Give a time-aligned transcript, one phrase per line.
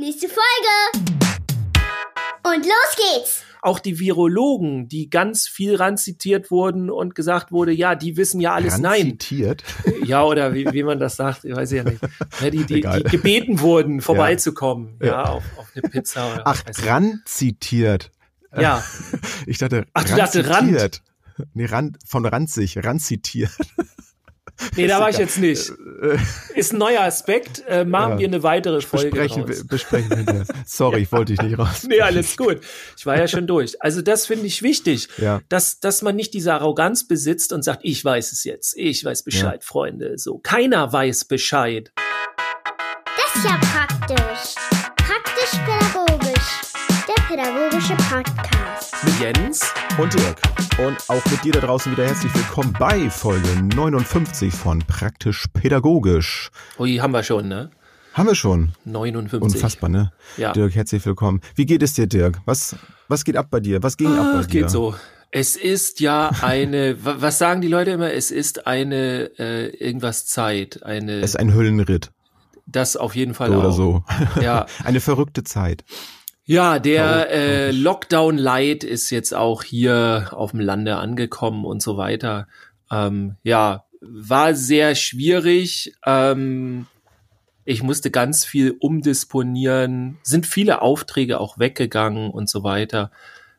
[0.00, 1.06] Nächste Folge.
[2.42, 3.42] Und los geht's.
[3.60, 8.54] Auch die Virologen, die ganz viel ranzitiert wurden und gesagt wurde, ja, die wissen ja
[8.54, 9.62] alles Ranzitiert?
[9.84, 9.94] nein.
[10.06, 12.00] Ja, oder wie, wie man das sagt, ich weiß ja nicht.
[12.40, 16.32] Ja, die, die, die gebeten wurden, vorbeizukommen, ja, ja auf, auf eine Pizza.
[16.32, 18.10] Oder Ach, ranzitiert.
[18.58, 18.82] Ja.
[19.46, 21.02] Ich dachte, Ach, du dachte Rand.
[21.52, 23.50] Nee, Rand, von ranzig, ranzitiert.
[24.76, 25.72] Nee, da war ich jetzt nicht.
[26.54, 27.62] Ist ein neuer Aspekt.
[27.66, 28.18] Äh, machen ja.
[28.18, 29.10] wir eine weitere Folge.
[29.10, 30.48] Besprechen, wir, besprechen wir das.
[30.66, 31.84] Sorry, ich wollte dich nicht raus.
[31.88, 32.60] nee, alles gut.
[32.96, 33.82] Ich war ja schon durch.
[33.82, 35.40] Also das finde ich wichtig, ja.
[35.48, 38.74] dass, dass man nicht diese Arroganz besitzt und sagt, ich weiß es jetzt.
[38.76, 39.66] Ich weiß Bescheid, ja.
[39.66, 40.18] Freunde.
[40.18, 41.92] So, keiner weiß Bescheid.
[43.04, 44.54] Das ist ja praktisch.
[44.96, 45.89] Praktisch-pädagogisch.
[47.30, 49.04] Pädagogische Podcast.
[49.04, 50.36] Mit Jens und Dirk.
[50.84, 56.50] Und auch mit dir da draußen wieder herzlich willkommen bei Folge 59 von Praktisch Pädagogisch.
[56.80, 57.70] Ui, haben wir schon, ne?
[58.14, 58.72] Haben wir schon.
[58.84, 59.42] 59.
[59.42, 60.12] Unfassbar, ne?
[60.38, 60.52] Ja.
[60.52, 61.40] Dirk, herzlich willkommen.
[61.54, 62.40] Wie geht es dir, Dirk?
[62.46, 62.74] Was,
[63.06, 63.80] was geht ab bei dir?
[63.80, 64.62] Was ging Ach, ab bei dir?
[64.62, 64.96] geht so.
[65.30, 68.12] Es ist ja eine, was sagen die Leute immer?
[68.12, 71.20] Es ist eine äh, irgendwas Zeit, eine.
[71.20, 72.10] Es ist ein Höllenritt.
[72.66, 73.58] Das auf jeden Fall so auch.
[73.60, 74.04] Oder so.
[74.40, 74.66] Ja.
[74.84, 75.84] eine verrückte Zeit.
[76.50, 81.96] Ja, der äh, Lockdown Light ist jetzt auch hier auf dem Lande angekommen und so
[81.96, 82.48] weiter.
[82.90, 85.94] Ähm, ja, war sehr schwierig.
[86.04, 86.86] Ähm,
[87.64, 90.18] ich musste ganz viel umdisponieren.
[90.24, 93.12] Sind viele Aufträge auch weggegangen und so weiter.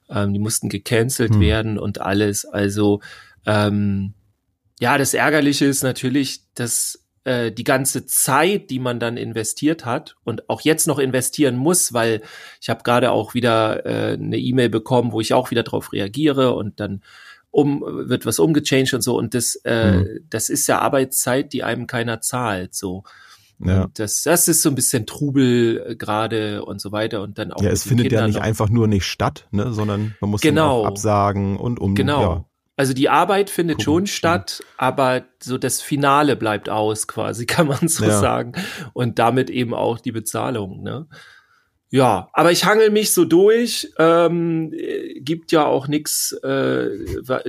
[0.10, 1.40] Ähm, die mussten gecancelt hm.
[1.40, 2.44] werden und alles.
[2.44, 3.00] Also
[3.46, 4.16] ähm,
[4.82, 10.16] ja, das Ärgerliche ist natürlich, dass äh, die ganze Zeit, die man dann investiert hat
[10.24, 12.22] und auch jetzt noch investieren muss, weil
[12.60, 16.54] ich habe gerade auch wieder äh, eine E-Mail bekommen, wo ich auch wieder drauf reagiere
[16.56, 17.02] und dann
[17.52, 20.20] um wird was umgechanged und so und das äh, mhm.
[20.30, 23.04] das ist ja Arbeitszeit, die einem keiner zahlt so.
[23.64, 23.84] Ja.
[23.84, 27.52] Und das, das ist so ein bisschen Trubel äh, gerade und so weiter und dann
[27.52, 27.62] auch.
[27.62, 30.86] Ja, es findet Kindern ja nicht einfach nur nicht statt, ne, sondern man muss genau.
[30.86, 31.94] absagen und um.
[31.94, 32.22] Genau.
[32.22, 32.46] Ja.
[32.82, 33.84] Also die Arbeit findet Gucken.
[33.84, 38.20] schon statt, aber so das Finale bleibt aus, quasi, kann man so ja.
[38.20, 38.54] sagen.
[38.94, 41.06] Und damit eben auch die Bezahlung, ne?
[41.92, 43.94] Ja, aber ich hangel mich so durch.
[44.00, 44.74] Ähm,
[45.18, 46.88] gibt ja auch nix, äh,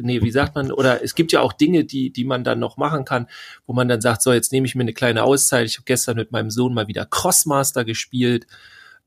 [0.03, 0.71] nee, wie sagt man?
[0.71, 3.27] Oder es gibt ja auch Dinge, die die man dann noch machen kann,
[3.67, 5.65] wo man dann sagt, so jetzt nehme ich mir eine kleine Auszeit.
[5.65, 8.47] Ich habe gestern mit meinem Sohn mal wieder Crossmaster gespielt.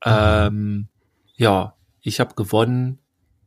[0.04, 0.88] Ähm,
[1.36, 2.98] ja, ich habe gewonnen.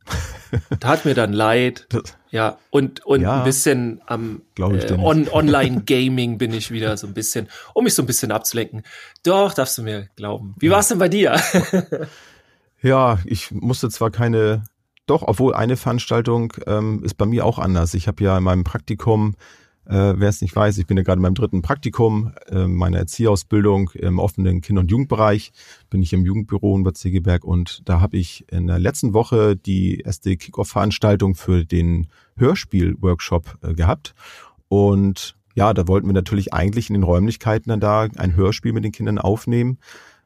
[0.78, 1.88] Tat mir dann leid.
[2.30, 3.38] Ja, und, und Ja.
[3.38, 8.02] ein bisschen am äh, on, Online-Gaming bin ich wieder so ein bisschen, um mich so
[8.02, 8.82] ein bisschen abzulenken.
[9.22, 10.54] Doch, darfst du mir glauben.
[10.58, 11.40] Wie war's denn bei dir?
[12.80, 14.62] Ja, ich musste zwar keine,
[15.06, 17.94] doch, obwohl eine Veranstaltung ähm, ist bei mir auch anders.
[17.94, 19.34] Ich habe ja in meinem Praktikum,
[19.88, 22.98] äh, wer es nicht weiß, ich bin ja gerade in meinem dritten Praktikum äh, meiner
[22.98, 25.52] Erzieherausbildung im offenen Kinder- und Jugendbereich,
[25.90, 29.56] bin ich im Jugendbüro in Bad Segeberg und da habe ich in der letzten Woche
[29.56, 34.14] die erste Kickoff-Veranstaltung für den Hörspiel-Workshop äh, gehabt
[34.68, 38.84] und ja, da wollten wir natürlich eigentlich in den Räumlichkeiten dann da ein Hörspiel mit
[38.84, 39.78] den Kindern aufnehmen.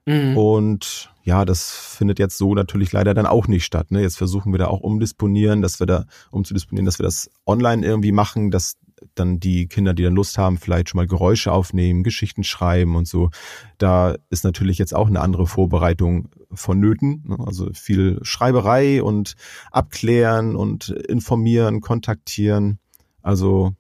[0.04, 0.36] Mhm.
[0.36, 3.90] Und ja, das findet jetzt so natürlich leider dann auch nicht statt.
[3.90, 4.02] Ne?
[4.02, 8.12] Jetzt versuchen wir da auch umdisponieren, dass wir da, umzudisponieren, dass wir das online irgendwie
[8.12, 8.76] machen, dass
[9.14, 13.06] dann die Kinder, die dann Lust haben, vielleicht schon mal Geräusche aufnehmen, Geschichten schreiben und
[13.08, 13.30] so.
[13.78, 17.24] Da ist natürlich jetzt auch eine andere Vorbereitung vonnöten.
[17.26, 17.36] Ne?
[17.44, 19.34] Also viel Schreiberei und
[19.70, 22.78] abklären und informieren, kontaktieren.
[23.22, 23.72] Also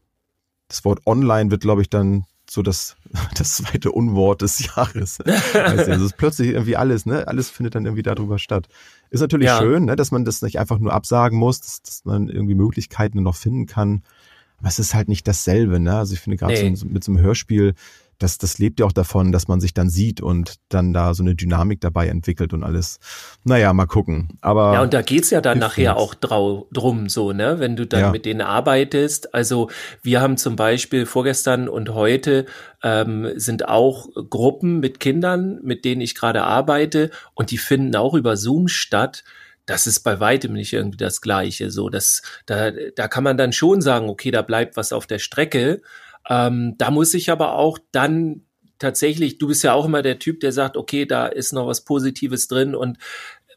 [0.68, 2.96] das Wort online wird, glaube ich, dann so das,
[3.36, 5.18] das zweite Unwort des Jahres.
[5.54, 7.26] Also es ist plötzlich irgendwie alles, ne?
[7.28, 8.68] Alles findet dann irgendwie darüber statt.
[9.10, 9.58] Ist natürlich Ja.
[9.58, 13.22] schön, ne, dass man das nicht einfach nur absagen muss, dass, dass man irgendwie Möglichkeiten
[13.22, 14.02] noch finden kann.
[14.62, 15.96] Aber es ist halt nicht dasselbe, ne?
[15.98, 16.74] Also ich finde gerade Nee.
[16.76, 17.74] so, mit so einem Hörspiel,
[18.18, 21.24] das, das lebt ja auch davon, dass man sich dann sieht und dann da so
[21.24, 23.00] eine Dynamik dabei entwickelt und alles.
[23.42, 24.38] Naja, mal gucken.
[24.40, 26.00] Aber Ja, und da geht's ja dann nachher nichts.
[26.00, 27.58] auch drau drum, so, ne?
[27.58, 28.10] Wenn du dann Ja.
[28.12, 29.34] mit denen arbeitest.
[29.34, 29.68] Also
[30.02, 32.46] wir haben zum Beispiel vorgestern und heute
[32.84, 38.14] ähm, sind auch Gruppen mit Kindern, mit denen ich gerade arbeite, und die finden auch
[38.14, 39.24] über Zoom statt.
[39.66, 41.70] Das ist bei weitem nicht irgendwie das Gleiche.
[41.70, 45.18] So, das, da, da kann man dann schon sagen, okay, da bleibt was auf der
[45.18, 45.82] Strecke.
[46.28, 48.42] Ähm, da muss ich aber auch dann
[48.82, 51.84] tatsächlich, du bist ja auch immer der Typ, der sagt, okay, da ist noch was
[51.84, 52.98] Positives drin und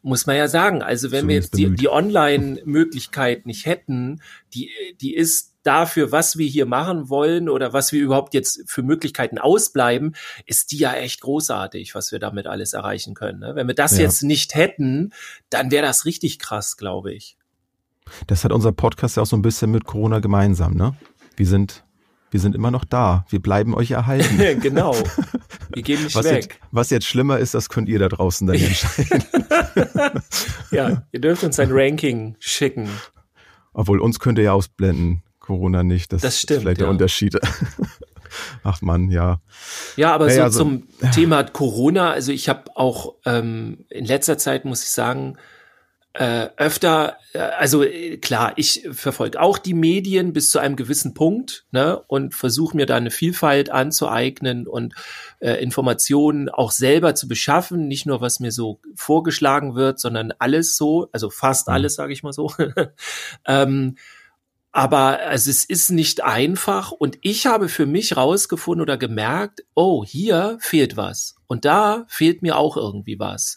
[0.06, 4.22] muss man ja sagen, also wenn wir Zumindest jetzt die, die Online-Möglichkeit nicht hätten,
[4.54, 4.70] die,
[5.00, 9.38] die ist dafür, was wir hier machen wollen oder was wir überhaupt jetzt für Möglichkeiten
[9.38, 10.14] ausbleiben,
[10.46, 13.40] ist die ja echt großartig, was wir damit alles erreichen können.
[13.40, 13.56] Ne?
[13.56, 14.04] Wenn wir das Ja.
[14.04, 15.12] jetzt nicht hätten,
[15.50, 17.36] dann wäre das richtig krass, glaube ich.
[18.28, 20.94] Das hat unser Podcast ja auch so ein bisschen mit Corona gemeinsam, ne?
[21.34, 21.82] Wir sind,
[22.36, 23.24] wir sind immer noch da.
[23.30, 24.60] Wir bleiben euch erhalten.
[24.60, 24.94] genau.
[25.70, 26.34] Wir gehen nicht was weg.
[26.34, 29.24] Jetzt, was jetzt schlimmer ist, das könnt ihr da draußen dann entscheiden.
[30.70, 32.90] ja, ihr dürft uns ein Ranking schicken.
[33.72, 35.22] Obwohl uns könnt ihr ja ausblenden.
[35.38, 36.12] Corona nicht.
[36.12, 36.84] Das, das stimmt, ist vielleicht ja.
[36.84, 37.38] der Unterschied.
[38.62, 39.40] Ach man, ja.
[39.96, 40.82] Ja, aber Naja, so also- zum
[41.12, 45.38] Thema Corona, also ich habe auch ähm, in letzter Zeit, muss ich sagen,
[46.18, 51.14] äh, öfter, äh, also äh, klar, ich verfolge auch die Medien bis zu einem gewissen
[51.14, 54.94] Punkt ne, und versuche mir da eine Vielfalt anzueignen und
[55.40, 60.76] äh, Informationen auch selber zu beschaffen, nicht nur was mir so vorgeschlagen wird, sondern alles
[60.76, 61.74] so, also fast Mhm.
[61.74, 62.50] alles, sage ich mal so.
[63.46, 63.96] ähm,
[64.72, 70.04] aber also es ist nicht einfach und ich habe für mich rausgefunden oder gemerkt, oh,
[70.04, 73.56] hier fehlt was und da fehlt mir auch irgendwie was.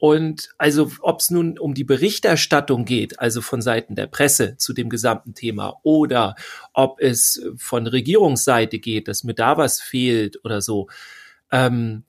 [0.00, 4.72] Und also ob es nun um die Berichterstattung geht, also von Seiten der Presse zu
[4.72, 6.34] dem gesamten Thema, oder
[6.72, 10.88] ob es von Regierungsseite geht, dass mir da was fehlt oder so,
[11.52, 12.04] ähm,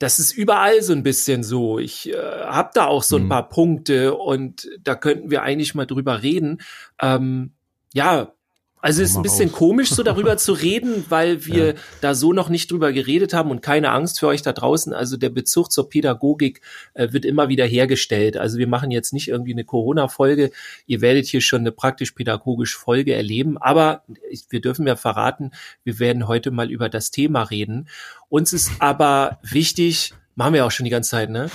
[0.00, 1.78] das ist überall so ein bisschen so.
[1.78, 3.28] Ich äh, habe da auch so ein Mhm.
[3.28, 6.60] paar Punkte und da könnten wir eigentlich mal drüber reden.
[7.00, 7.52] Ähm,
[7.94, 8.32] ja,
[8.80, 9.58] also Hau ist ein bisschen raus.
[9.58, 11.74] komisch, so darüber zu reden, weil wir Ja.
[12.00, 14.92] da so noch nicht drüber geredet haben und keine Angst für euch da draußen.
[14.92, 16.60] Also der Bezug zur Pädagogik
[16.94, 18.36] äh, wird immer wieder hergestellt.
[18.36, 20.50] Also wir machen jetzt nicht irgendwie eine Corona-Folge.
[20.86, 23.58] Ihr werdet hier schon eine praktisch-pädagogische Folge erleben.
[23.58, 24.02] Aber
[24.50, 25.50] wir dürfen ja verraten,
[25.84, 27.88] wir werden heute mal über das Thema reden.
[28.28, 31.50] Uns ist aber wichtig, machen wir auch schon die ganze Zeit, ne?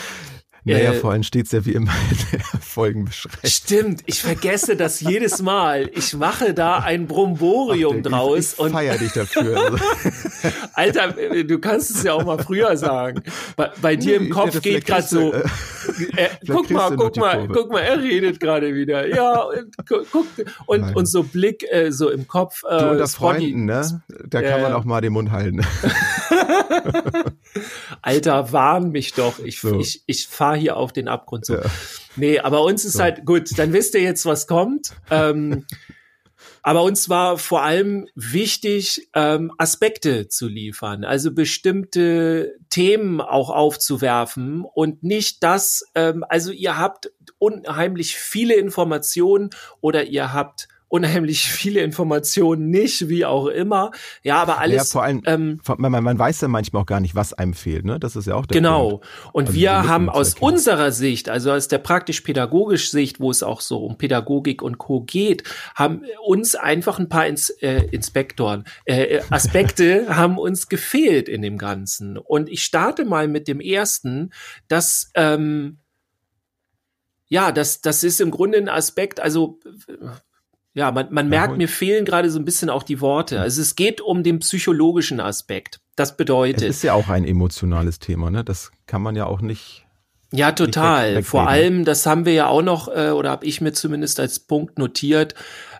[0.65, 3.39] Naja, Äh, vor allem steht's ja wie immer in der Folgenbeschreibung.
[3.43, 5.89] Stimmt, ich vergesse das jedes Mal.
[5.93, 9.57] Ich mache da ein Bromborium Ach, draus ich, ich feier dich dafür.
[9.57, 9.77] Also,
[10.73, 13.23] Alter, du kannst es ja auch mal früher sagen.
[13.57, 15.33] Bei, bei dir im Nee, Kopf ja, geht gerade so.
[15.33, 15.43] äh,
[16.15, 19.05] Äh, guck mal, guck mal, guck mal, er redet gerade wieder.
[19.07, 20.07] Ja, und guck
[20.65, 20.95] und Nein.
[20.95, 22.63] und so Blick äh, so im Kopf.
[22.63, 23.07] Äh, Du unter.
[23.07, 24.01] Freunden, ne?
[24.29, 25.61] Da kann man auch mal den Mund halten.
[28.01, 29.39] Alter, warn mich doch.
[29.39, 29.79] Ich, So.
[29.79, 31.53] ich, ich fahre hier auf den Abgrund zu.
[31.53, 31.61] Ja.
[32.15, 33.03] Nee, aber uns ist So.
[33.03, 34.91] halt, gut, dann wisst ihr jetzt, was kommt.
[35.09, 35.65] Ähm,
[36.61, 44.63] aber uns war vor allem wichtig, ähm, Aspekte zu liefern, also bestimmte Themen auch aufzuwerfen
[44.73, 49.49] und nicht das, ähm, also ihr habt unheimlich viele Informationen
[49.81, 53.89] oder ihr habt unheimlich viele Informationen nicht, wie auch immer.
[54.21, 54.75] Ja, aber alles.
[54.75, 57.83] ja, vor allem, ähm, man, man, weiß ja manchmal auch gar nicht, was einem fehlt,
[57.83, 57.99] ne?
[57.99, 58.89] Das ist ja auch der Genau.
[58.89, 59.07] Punkt.
[59.31, 60.51] Und Also wir haben aus erkennen.
[60.53, 65.01] unserer Sicht, also aus der praktisch-pädagogischen Sicht, wo es auch so um Pädagogik und Co.
[65.01, 65.43] geht,
[65.73, 71.41] haben uns einfach ein paar Ins äh, Inspektoren, äh, äh, Aspekte haben uns gefehlt in
[71.41, 72.19] dem Ganzen.
[72.19, 74.29] Und ich starte mal mit dem ersten,
[74.67, 75.79] dass ähm,
[77.29, 79.93] ja, das, das ist im Grunde ein Aspekt, also äh,
[80.73, 83.39] ja, man, man merkt, mir fehlen gerade so ein bisschen auch die Worte.
[83.39, 85.79] Also es geht um den psychologischen Aspekt.
[85.95, 88.43] Das Es bedeutet, ist ja auch ein emotionales Thema, ne?
[88.43, 89.85] Das kann man ja auch nicht.
[90.31, 91.15] Ja, total.
[91.17, 94.19] weg- Vor allem, das haben wir ja auch noch, äh, oder habe ich mir zumindest
[94.19, 95.35] als Punkt notiert,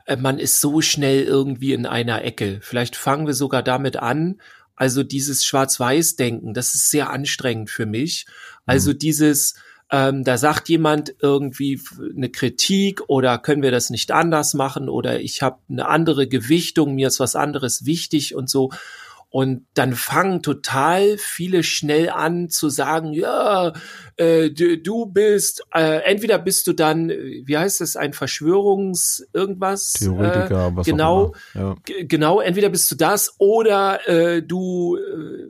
[0.05, 2.59] äh, man ist so schnell irgendwie in einer Ecke.
[2.61, 4.39] Vielleicht fangen wir sogar damit an.
[4.75, 8.27] Also dieses Schwarz-Weiß-Denken, das ist sehr anstrengend für mich.
[8.67, 9.55] Also dieses,
[9.93, 11.79] ähm, da sagt jemand irgendwie
[12.17, 16.95] eine Kritik oder können wir das nicht anders machen oder ich habe eine andere Gewichtung,
[16.95, 18.71] mir ist was anderes wichtig und so.
[19.29, 23.73] Und dann fangen total viele schnell an zu sagen, ja,
[24.17, 29.25] äh, du, du bist, äh, entweder bist du dann, äh, wie heißt das, ein Verschwörungs
[29.33, 29.93] irgendwas?
[29.93, 31.75] Theoretiker, äh, was genau, auch immer.
[31.87, 32.03] Ja.
[32.05, 35.47] Genau, entweder bist du das oder äh, du, äh,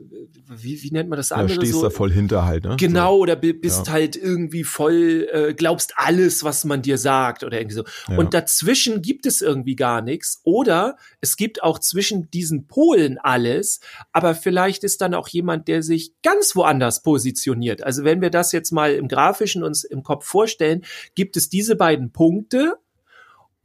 [0.48, 1.56] wie, wie nennt man das Ja, andere?
[1.56, 1.82] stehst so?
[1.82, 2.76] da voll hinter halt, ne?
[2.78, 3.92] Genau, oder bi- bist Ja.
[3.92, 7.84] halt irgendwie voll, äh, glaubst alles, was man dir sagt oder irgendwie so.
[8.08, 8.16] Ja.
[8.18, 10.40] Und dazwischen gibt es irgendwie gar nichts.
[10.44, 13.80] Oder es gibt auch zwischen diesen Polen alles,
[14.12, 17.82] aber vielleicht ist dann auch jemand, der sich ganz woanders positioniert.
[17.82, 21.76] Also wenn wir das jetzt mal im Grafischen uns im Kopf vorstellen, gibt es diese
[21.76, 22.78] beiden Punkte,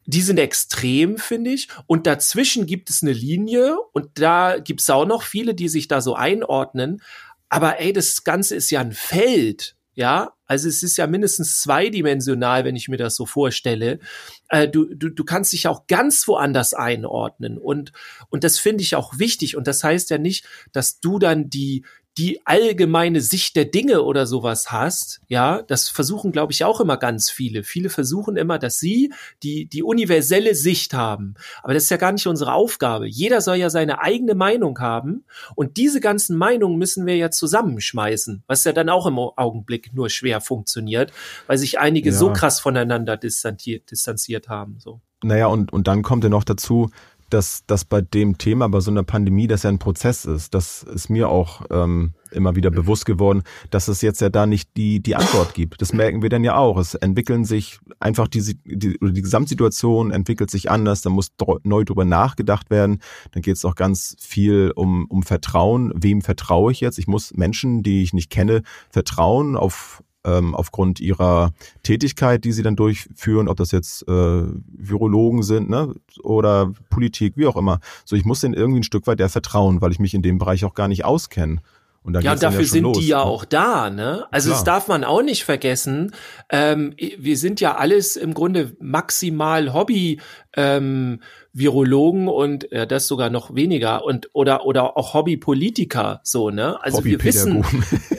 [0.10, 1.67] die sind extrem, finde ich.
[1.86, 5.88] Und dazwischen gibt es eine Linie und da gibt es auch noch viele, die sich
[5.88, 7.01] da so einordnen.
[7.48, 9.75] Aber ey, das Ganze ist ja ein Feld.
[9.93, 14.00] Ja, also es ist ja mindestens zweidimensional, wenn ich mir das so vorstelle.
[14.48, 17.91] Äh, du, du, du kannst dich auch ganz woanders einordnen und,
[18.29, 19.58] und das finde ich auch wichtig.
[19.58, 21.84] Und das heißt ja nicht, dass du dann die,
[22.19, 26.97] die allgemeine Sicht der Dinge oder sowas hast, ja, das versuchen, glaube ich, auch immer
[26.97, 27.63] ganz viele.
[27.63, 31.35] Viele versuchen immer, dass sie die, die universelle Sicht haben.
[31.63, 33.07] Aber das ist ja gar nicht unsere Aufgabe.
[33.07, 35.23] Jeder soll ja seine eigene Meinung haben.
[35.55, 40.09] Und diese ganzen Meinungen müssen wir ja zusammenschmeißen, was ja dann auch im Augenblick nur
[40.09, 41.13] schwer funktioniert,
[41.47, 42.15] weil sich einige Ja.
[42.17, 44.99] so krass voneinander distanziert, distanziert haben, so.
[45.21, 46.91] Naja, und, und dann kommt ja noch dazu,
[47.29, 50.53] dass, dass bei dem Thema, bei so einer Pandemie, dass ja ein Prozess ist.
[50.53, 54.69] Das ist mir auch ähm, immer wieder bewusst geworden, dass es jetzt ja da nicht
[54.77, 55.81] die, die Antwort gibt.
[55.81, 56.77] Das merken wir dann ja auch.
[56.77, 61.31] Es entwickeln sich einfach die, die, die Gesamtsituation entwickelt sich anders, da muss
[61.63, 63.00] neu drüber nachgedacht werden.
[63.31, 65.91] Dann geht es auch ganz viel um, um Vertrauen.
[65.95, 67.00] Wem vertraue ich jetzt?
[67.00, 70.03] Ich muss Menschen, die ich nicht kenne, vertrauen auf
[70.38, 71.51] ähm, aufgrund ihrer
[71.83, 75.93] Tätigkeit, die sie dann durchführen, ob das jetzt äh, Virologen sind ne,
[76.24, 77.79] oder Politik, wie auch immer.
[78.05, 80.38] So, ich muss denen irgendwie ein Stück weit der vertrauen, weil ich mich in dem
[80.38, 81.62] Bereich auch gar nicht auskenne.
[82.01, 84.25] Und ja, und dafür ja sind los, die ja auch da, ne?
[84.31, 84.57] Also Klar.
[84.57, 86.13] das darf man auch nicht vergessen.
[86.50, 90.21] Ähm, wir sind ja alles im Grunde maximal Hobby
[90.55, 91.19] ähm,
[91.51, 96.81] Virologen und ja, das sogar noch weniger und oder oder auch Hobbypolitiker so, ne?
[96.81, 97.65] Also wir wissen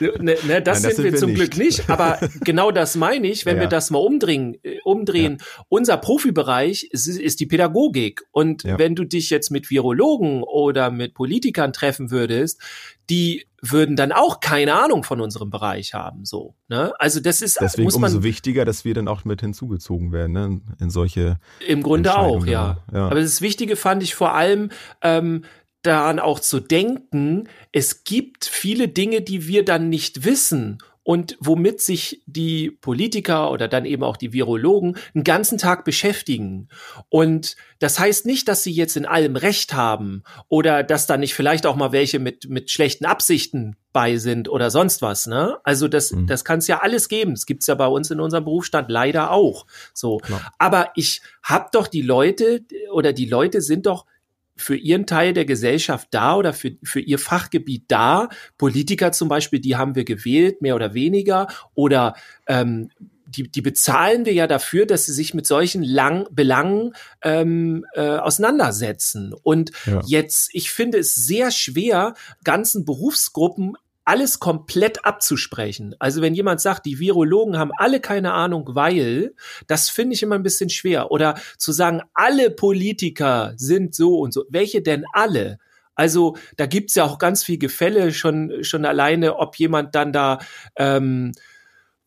[0.00, 1.52] Ne, ne, das, Nein, das sind, sind, wir, wir zum nicht.
[1.52, 3.62] Glück nicht, aber genau das meine ich, wenn ja.
[3.62, 4.56] wir das mal umdrehen.
[4.62, 5.38] Äh, umdrehen.
[5.40, 5.64] Ja.
[5.68, 8.22] Unser Profibereich ist, ist, die Pädagogik.
[8.32, 8.78] Und ja.
[8.78, 12.60] wenn du dich jetzt mit Virologen oder mit Politikern treffen würdest,
[13.08, 16.24] die würden dann auch keine Ahnung von unserem Bereich haben.
[16.24, 16.92] So, ne?
[16.98, 20.32] Also das ist deswegen muss man, umso wichtiger, dass wir dann auch mit hinzugezogen werden
[20.32, 20.60] ne?
[20.78, 21.38] in solche.
[21.66, 22.84] Im Grunde auch, ja.
[22.92, 23.06] ja.
[23.06, 24.70] Aber das Wichtige fand ich vor allem,
[25.02, 25.44] ähm,
[25.86, 31.80] daran auch zu denken, es gibt viele Dinge, die wir dann nicht wissen und womit
[31.80, 36.68] sich die Politiker oder dann eben auch die Virologen einen ganzen Tag beschäftigen.
[37.08, 41.34] Und das heißt nicht, dass sie jetzt in allem Recht haben oder dass da nicht
[41.34, 45.28] vielleicht auch mal welche mit, mit schlechten Absichten bei sind oder sonst was.
[45.28, 45.58] Ne?
[45.62, 46.26] Also das, mhm.
[46.26, 47.34] das kann es ja alles geben.
[47.34, 49.66] Das gibt's ja bei uns in unserem Berufsstand leider auch.
[49.94, 50.52] So, Klar.
[50.58, 54.06] aber ich hab doch die Leute oder die Leute sind doch
[54.56, 58.28] für ihren Teil der Gesellschaft da oder für, für ihr Fachgebiet da.
[58.58, 61.48] Politiker zum Beispiel, die haben wir gewählt, mehr oder weniger.
[61.74, 62.14] Oder
[62.46, 62.90] ähm,
[63.26, 68.00] die, die bezahlen wir ja dafür, dass sie sich mit solchen lang, Belangen ähm, äh,
[68.00, 69.34] auseinandersetzen.
[69.42, 70.00] Und ja.
[70.06, 75.94] jetzt, ich finde es sehr schwer, ganzen Berufsgruppen alles komplett abzusprechen.
[75.98, 79.34] Also wenn jemand sagt, die Virologen haben alle keine Ahnung, weil,
[79.66, 81.10] das finde ich immer ein bisschen schwer.
[81.10, 84.44] Oder zu sagen, alle Politiker sind so und so.
[84.48, 85.58] Welche denn alle?
[85.96, 90.38] Also da gibt's ja auch ganz viel Gefälle schon schon alleine, ob jemand dann da
[90.76, 91.32] ähm,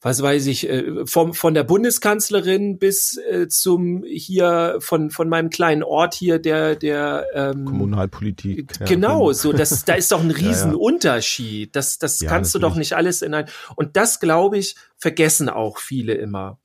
[0.01, 5.49] was weiß ich, äh, vom, von der Bundeskanzlerin bis äh, zum hier von, von meinem
[5.49, 8.85] kleinen Ort hier, der, der ähm, Kommunalpolitik.
[8.85, 9.33] Genau, ja.
[9.33, 11.39] so das, da ist doch ein Riesenunterschied.
[11.49, 11.69] Ja, ja.
[11.71, 13.45] Das, das kannst du doch nicht alles in ein.
[13.75, 16.59] Und das, glaube ich, vergessen auch viele immer.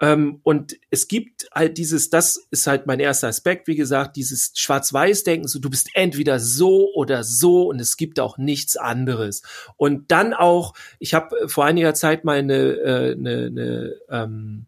[0.00, 4.52] Ähm, und es gibt halt dieses, das ist halt mein erster Aspekt, wie gesagt, dieses
[4.54, 9.42] Schwarz-Weiß-Denken, so du bist entweder so oder so und es gibt auch nichts anderes.
[9.76, 14.66] Und dann auch, ich habe vor einiger Zeit mal eine, äh, eine, eine ähm,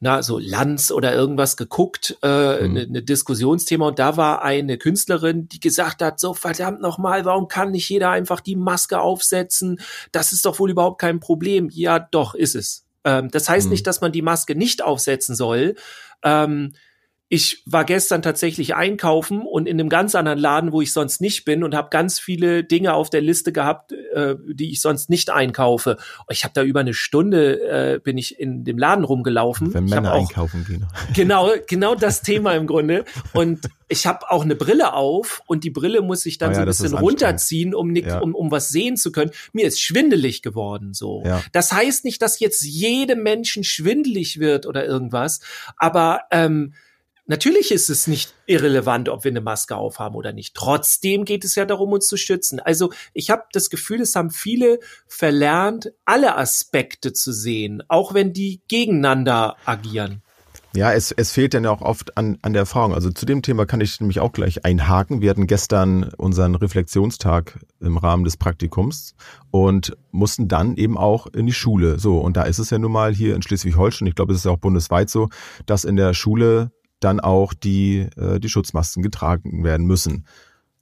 [0.00, 2.72] na, so Lanz oder irgendwas geguckt, äh, mhm.
[2.72, 7.48] ne, ne Diskussionsthema und da war eine Künstlerin, die gesagt hat, so verdammt nochmal, warum
[7.48, 9.80] kann nicht jeder einfach die Maske aufsetzen?
[10.12, 11.68] Das ist doch wohl überhaupt kein Problem.
[11.70, 12.87] Ja, doch, ist es.
[13.04, 13.72] Ähm, das heißt mhm.
[13.72, 15.74] nicht, dass man die Maske nicht aufsetzen soll.
[16.22, 16.74] Ähm,
[17.30, 21.44] ich war gestern tatsächlich einkaufen und in einem ganz anderen Laden, wo ich sonst nicht
[21.44, 25.28] bin und habe ganz viele Dinge auf der Liste gehabt, äh, die ich sonst nicht
[25.28, 25.98] einkaufe.
[26.30, 27.60] Ich habe da über eine Stunde
[27.96, 29.74] äh, bin ich in dem Laden rumgelaufen.
[29.74, 30.86] Wenn Männer auch, einkaufen gehen.
[31.14, 33.04] Genau, genau das Thema im Grunde.
[33.34, 36.60] Und ich habe auch eine Brille auf und die Brille muss ich dann ja, so
[36.62, 38.20] ein bisschen runterziehen, um, nicht, ja.
[38.20, 39.32] um, um was sehen zu können.
[39.52, 41.22] Mir ist schwindelig geworden so.
[41.26, 41.42] Ja.
[41.52, 45.40] Das heißt nicht, dass jetzt jedem Menschen schwindelig wird oder irgendwas,
[45.76, 46.72] aber ähm,
[47.30, 50.54] Natürlich ist es nicht irrelevant, ob wir eine Maske aufhaben oder nicht.
[50.54, 52.58] Trotzdem geht es ja darum, uns zu schützen.
[52.58, 58.32] Also ich habe das Gefühl, es haben viele verlernt, alle Aspekte zu sehen, auch wenn
[58.32, 60.22] die gegeneinander agieren.
[60.74, 62.94] Ja, es, es fehlt dann ja auch oft an, an der Erfahrung.
[62.94, 65.20] Also zu dem Thema kann ich nämlich auch gleich einhaken.
[65.20, 69.14] Wir hatten gestern unseren Reflexionstag im Rahmen des Praktikums
[69.50, 71.98] und mussten dann eben auch in die Schule.
[71.98, 74.44] So, und da ist es ja nun mal hier in Schleswig-Holstein, ich glaube, es ist
[74.44, 75.28] ja auch bundesweit so,
[75.66, 76.70] dass in der Schule
[77.00, 80.26] dann auch die, äh, die Schutzmasken getragen werden müssen.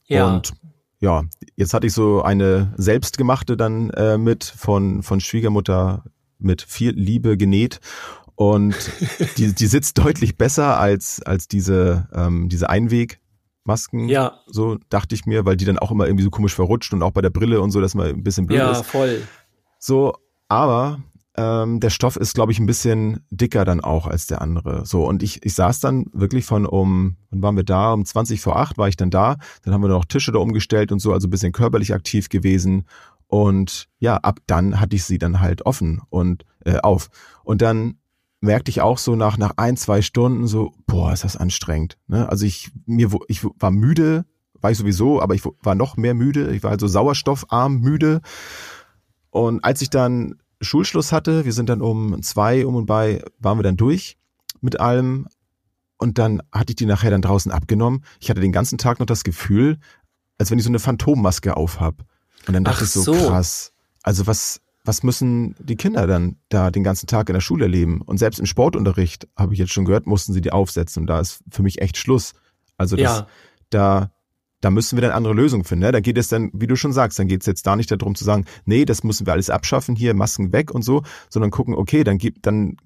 [0.07, 0.27] Ja.
[0.27, 0.53] Und
[1.01, 1.25] ja,
[1.57, 6.05] jetzt hatte ich so eine selbstgemachte dann äh, mit von, von Schwiegermutter
[6.39, 7.81] mit viel Liebe genäht.
[8.35, 8.77] Und
[9.37, 14.09] die, die sitzt deutlich besser als, als diese, ähm, diese Einwegmasken.
[14.09, 14.41] Ja.
[14.47, 17.13] So dachte ich mir, weil die dann auch immer irgendwie so komisch verrutscht und auch
[17.13, 18.79] bei der Brille und so, dass man ein bisschen blöd ja, ist.
[18.79, 19.23] Ja, voll.
[19.79, 20.15] So,
[20.49, 21.01] aber
[21.37, 24.87] ähm, der Stoff ist, glaube ich, ein bisschen dicker dann auch als der andere.
[24.87, 27.93] So, und ich, ich saß dann wirklich von um, wann waren wir da?
[27.93, 29.37] Um 20 vor 8 war ich dann da.
[29.63, 32.87] Dann haben wir noch Tische da umgestellt und so, also ein bisschen körperlich aktiv gewesen.
[33.27, 37.09] Und ja, ab dann hatte ich sie dann halt offen und äh, auf.
[37.45, 37.99] Und dann
[38.41, 41.99] merkte ich auch so nach, nach ein, zwei Stunden so, boah, ist das anstrengend.
[42.07, 42.29] Ne?
[42.29, 44.25] Also ich, mir, ich war müde,
[44.61, 46.55] war ich sowieso, aber ich war noch mehr müde.
[46.55, 48.21] Ich war also sauerstoffarm müde.
[49.31, 53.59] Und als ich dann Schulschluss hatte, wir sind dann um zwei um und bei, waren
[53.59, 54.17] wir dann durch
[54.61, 55.27] mit allem.
[55.99, 58.05] Und dann hatte ich die nachher dann draußen abgenommen.
[58.21, 59.79] Ich hatte den ganzen Tag noch das Gefühl,
[60.39, 62.05] als wenn ich so eine Phantommaske aufhab.
[62.47, 63.73] Und dann dachte Ach ich so, so, krass.
[64.03, 68.03] Also was, was müssen die Kinder dann da den ganzen Tag in der Schule leben?
[68.03, 71.03] Und selbst im Sportunterricht, habe ich jetzt schon gehört, mussten sie die aufsetzen.
[71.03, 72.35] Und da ist für mich echt Schluss.
[72.77, 73.27] Also das, ja.
[73.71, 74.11] da,
[74.61, 75.85] da müssen wir dann andere Lösungen finden.
[75.85, 75.93] Ne?
[75.93, 78.15] Da geht es dann, wie du schon sagst, dann geht es jetzt da nicht darum
[78.15, 81.75] zu sagen, nee, das müssen wir alles abschaffen, hier Masken weg und so, sondern gucken,
[81.75, 82.77] okay, dann gibt dann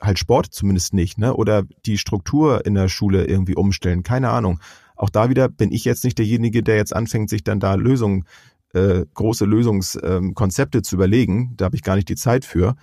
[0.00, 1.34] halt Sport zumindest nicht, ne?
[1.34, 4.60] Oder die Struktur in der Schule irgendwie umstellen, keine Ahnung.
[4.96, 8.24] Auch da wieder bin ich jetzt nicht derjenige, der jetzt anfängt, sich dann da Lösungen
[8.72, 11.54] äh, große Lösungskonzepte ähm, zu überlegen.
[11.56, 12.76] Da habe ich gar nicht die Zeit für.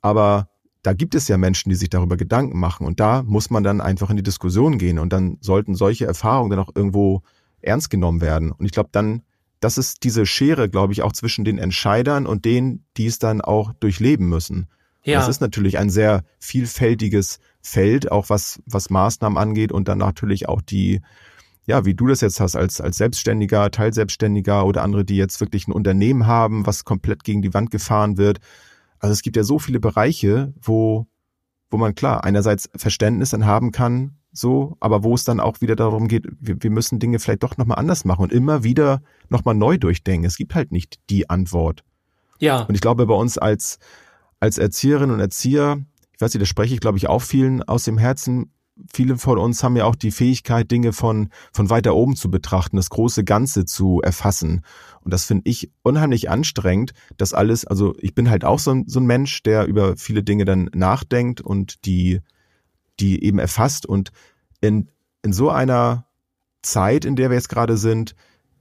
[0.00, 0.48] Aber
[0.82, 2.86] da gibt es ja Menschen, die sich darüber Gedanken machen.
[2.86, 4.98] Und da muss man dann einfach in die Diskussion gehen.
[4.98, 7.22] Und dann sollten solche Erfahrungen dann auch irgendwo
[7.62, 8.52] ernst genommen werden.
[8.52, 9.22] Und ich glaube, dann,
[9.60, 13.40] das ist diese Schere, glaube ich, auch zwischen den Entscheidern und denen, die es dann
[13.40, 14.68] auch durchleben müssen.
[15.04, 15.18] Ja.
[15.18, 20.48] Das ist natürlich ein sehr vielfältiges Feld, auch was, was Maßnahmen angeht und dann natürlich
[20.48, 21.00] auch die,
[21.66, 25.68] ja, wie du das jetzt hast, als, als Selbstständiger, Teilselbstständiger oder andere, die jetzt wirklich
[25.68, 28.40] ein Unternehmen haben, was komplett gegen die Wand gefahren wird.
[28.98, 31.06] Also es gibt ja so viele Bereiche, wo,
[31.70, 35.76] wo man klar einerseits Verständnis dann haben kann, so, aber wo es dann auch wieder
[35.76, 39.54] darum geht, wir, wir müssen Dinge vielleicht doch nochmal anders machen und immer wieder nochmal
[39.54, 40.26] neu durchdenken.
[40.26, 41.84] Es gibt halt nicht die Antwort.
[42.38, 42.62] Ja.
[42.62, 43.78] Und ich glaube, bei uns als,
[44.38, 45.78] als Erzieherinnen und Erzieher,
[46.12, 48.52] ich weiß nicht, da spreche ich, glaube ich, auch vielen aus dem Herzen,
[48.92, 52.76] viele von uns haben ja auch die Fähigkeit, Dinge von, von weiter oben zu betrachten,
[52.76, 54.62] das große Ganze zu erfassen.
[55.02, 58.84] Und das finde ich unheimlich anstrengend, das alles, also ich bin halt auch so ein,
[58.86, 62.20] so ein Mensch, der über viele Dinge dann nachdenkt und die,
[63.00, 63.86] die eben erfasst.
[63.86, 64.12] Und
[64.60, 64.88] in,
[65.22, 66.06] in so einer
[66.62, 68.14] Zeit, in der wir jetzt gerade sind,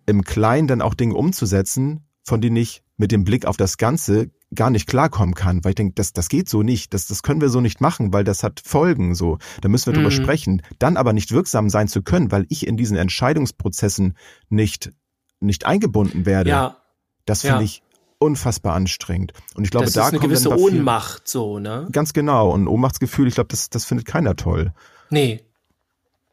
[0.05, 4.31] im Kleinen dann auch Dinge umzusetzen, von denen ich mit dem Blick auf das Ganze
[4.55, 7.39] gar nicht klarkommen kann, weil ich denke, das, das geht so nicht, das, das können
[7.39, 9.37] wir so nicht machen, weil das hat Folgen so.
[9.61, 10.23] Da müssen wir drüber mhm.
[10.23, 10.61] sprechen.
[10.79, 14.17] Dann aber nicht wirksam sein zu können, weil ich in diesen Entscheidungsprozessen
[14.49, 14.91] nicht,
[15.39, 16.49] nicht eingebunden werde.
[16.49, 16.77] Ja.
[17.25, 17.61] Das finde ja.
[17.61, 17.83] ich
[18.19, 19.33] unfassbar anstrengend.
[19.55, 21.87] Und ich glaube, das da ist eine gewisse Ohnmacht so, ne?
[21.91, 22.51] Ganz genau.
[22.51, 24.73] Und Ohnmachtsgefühl, ich glaube, das, das findet keiner toll.
[25.09, 25.43] Nee.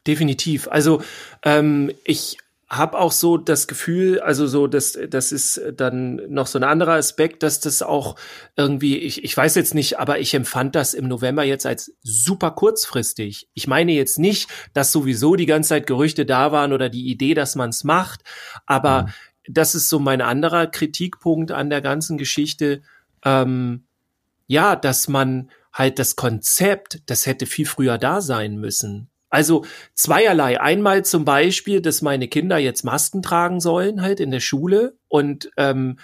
[0.06, 0.68] Definitiv.
[0.68, 1.02] Also
[1.42, 6.58] ähm, ich habe auch so das Gefühl, also so, das, das ist dann noch so
[6.58, 8.16] ein anderer Aspekt, dass das auch
[8.56, 12.50] irgendwie, ich, ich weiß jetzt nicht, aber ich empfand das im November jetzt als super
[12.50, 13.48] kurzfristig.
[13.54, 17.34] Ich meine jetzt nicht, dass sowieso die ganze Zeit Gerüchte da waren oder die Idee,
[17.34, 18.22] dass man es macht,
[18.66, 19.08] aber mhm.
[19.48, 22.82] Das ist so mein anderer Kritikpunkt an der ganzen Geschichte.
[23.24, 23.84] Ähm,
[24.46, 29.08] ja, dass man halt das Konzept, das hätte viel früher da sein müssen.
[29.28, 30.60] Also zweierlei.
[30.60, 34.96] Einmal zum Beispiel, dass meine Kinder jetzt Masken tragen sollen, halt in der Schule.
[35.08, 35.98] Und ähm,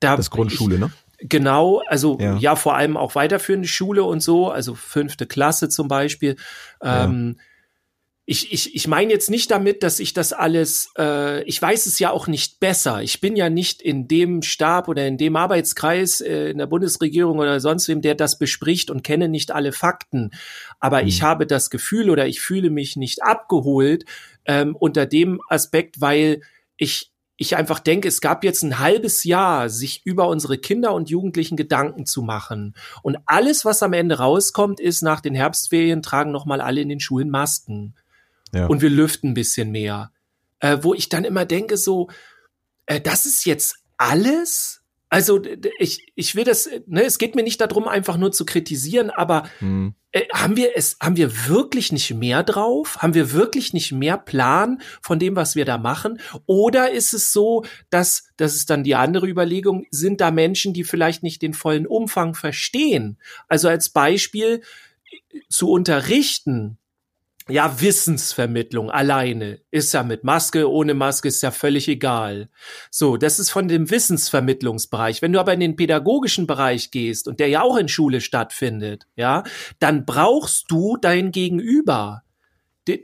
[0.00, 0.16] da.
[0.16, 0.90] Das Grundschule, ich, ne?
[1.22, 2.36] Genau, also ja.
[2.36, 2.56] ja.
[2.56, 6.36] vor allem auch weiterführende Schule und so, also fünfte Klasse zum Beispiel.
[6.82, 7.44] Ähm, ja
[8.30, 11.98] ich, ich, ich meine jetzt nicht damit, dass ich das alles, äh, ich weiß es
[11.98, 13.02] ja auch nicht besser.
[13.02, 17.40] Ich bin ja nicht in dem Stab oder in dem Arbeitskreis äh, in der Bundesregierung
[17.40, 20.30] oder sonst wem, der das bespricht und kenne nicht alle Fakten.
[20.78, 21.08] Aber mhm.
[21.08, 24.04] ich habe das Gefühl oder ich fühle mich nicht abgeholt
[24.44, 26.42] ähm, unter dem Aspekt, weil
[26.76, 31.10] ich ich einfach denke, es gab jetzt ein halbes Jahr, sich über unsere Kinder und
[31.10, 32.76] Jugendlichen Gedanken zu machen.
[33.02, 37.00] Und alles, was am Ende rauskommt, ist, nach den Herbstferien tragen nochmal alle in den
[37.00, 37.94] Schulen Masken
[38.54, 38.66] ja.
[38.66, 40.12] und wir lüften ein bisschen mehr.
[40.60, 42.10] Äh, wo ich dann immer denke, so,
[42.86, 44.82] äh, das ist jetzt alles?
[45.08, 45.42] Also
[45.80, 49.48] ich, ich will das, ne, es geht mir nicht darum, einfach nur zu kritisieren, aber
[49.58, 49.94] hm.
[50.12, 52.98] äh, haben wir es, haben wir wirklich nicht mehr drauf?
[52.98, 56.20] Haben wir wirklich nicht mehr Plan von dem, was wir da machen?
[56.46, 60.84] Oder ist es so, dass, das ist dann die andere Überlegung, sind da Menschen, die
[60.84, 63.18] vielleicht nicht den vollen Umfang verstehen?
[63.48, 64.62] Also als Beispiel
[65.48, 66.78] zu unterrichten,
[67.50, 72.48] ja, Wissensvermittlung alleine ist ja mit Maske, ohne Maske ist ja völlig egal.
[72.90, 75.22] So, das ist von dem Wissensvermittlungsbereich.
[75.22, 79.06] Wenn du aber in den pädagogischen Bereich gehst und der ja auch in Schule stattfindet,
[79.16, 79.44] ja,
[79.78, 82.22] dann brauchst du dein Gegenüber.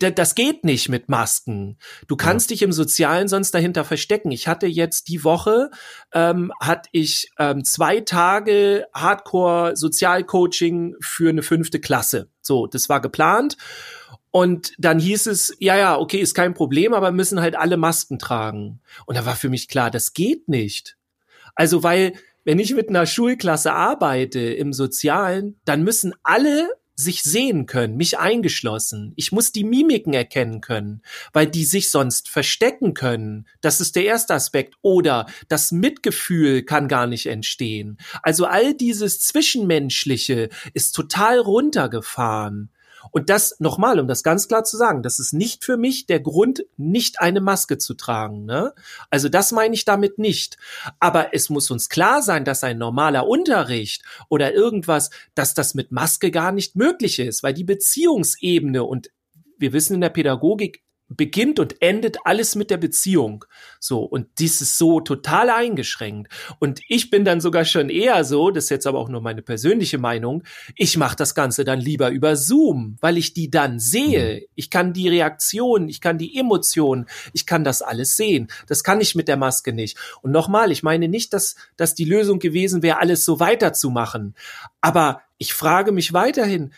[0.01, 1.79] Das geht nicht mit Masken.
[2.09, 2.55] Du kannst ja.
[2.55, 4.31] dich im Sozialen sonst dahinter verstecken.
[4.33, 5.71] Ich hatte jetzt die Woche,
[6.13, 12.31] ähm, hatte ich ähm, zwei Tage Hardcore Sozialcoaching für eine fünfte Klasse.
[12.41, 13.57] So, das war geplant.
[14.37, 18.18] Und dann hieß es, ja, ja, okay, ist kein Problem, aber müssen halt alle Masken
[18.18, 18.81] tragen.
[19.07, 20.99] Und da war für mich klar, das geht nicht.
[21.55, 22.12] Also, weil,
[22.44, 28.18] wenn ich mit einer Schulklasse arbeite im Sozialen, dann müssen alle sich sehen können, mich
[28.18, 29.14] eingeschlossen.
[29.16, 31.01] Ich muss die Mimiken erkennen können,
[31.33, 33.46] weil die sich sonst verstecken können.
[33.62, 34.75] Das ist der erste Aspekt.
[34.83, 37.96] Oder das Mitgefühl kann gar nicht entstehen.
[38.22, 42.68] Also all dieses Zwischenmenschliche ist total runtergefahren.
[43.11, 46.21] Und das nochmal, um das ganz klar zu sagen, das ist nicht für mich der
[46.21, 48.45] Grund, nicht eine Maske zu tragen.
[48.45, 48.73] Ne?
[49.11, 50.57] Also das meine ich damit nicht.
[51.01, 55.92] Aber es muss uns klar sein, dass ein normaler Unterricht oder irgendwas, dass das mit
[55.92, 59.11] Maske gar nicht möglich ist, weil die Beziehungsebene und
[59.59, 63.45] wir wissen in der Pädagogik beginnt und endet alles mit der Beziehung.
[63.79, 66.33] So, und dies ist so total eingeschränkt.
[66.59, 69.42] Und ich bin dann sogar schon eher so, das ist jetzt aber auch nur meine
[69.42, 70.42] persönliche Meinung,
[70.75, 74.40] ich mache das Ganze dann lieber über Zoom, weil ich die dann sehe.
[74.40, 74.47] Mhm.
[74.57, 78.49] Ich kann die Reaktion, ich kann die Emotionen, ich kann das alles sehen.
[78.66, 79.97] Das kann ich mit der Maske nicht.
[80.23, 84.35] Und nochmal, ich meine nicht, dass, dass die Lösung gewesen wäre, alles so weiterzumachen.
[84.81, 86.73] Aber ich frage mich weiterhin,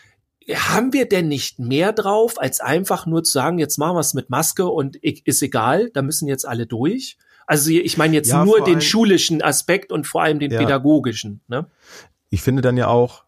[0.55, 4.13] haben wir denn nicht mehr drauf, als einfach nur zu sagen, jetzt machen wir es
[4.13, 7.17] mit Maske und ist egal, da müssen jetzt alle durch?
[7.45, 10.59] Also ich meine jetzt ja, nur den schulischen Aspekt und vor allem den ja.
[10.59, 11.41] pädagogischen.
[11.47, 11.65] Ne?
[12.29, 13.23] Ich finde dann ja auch,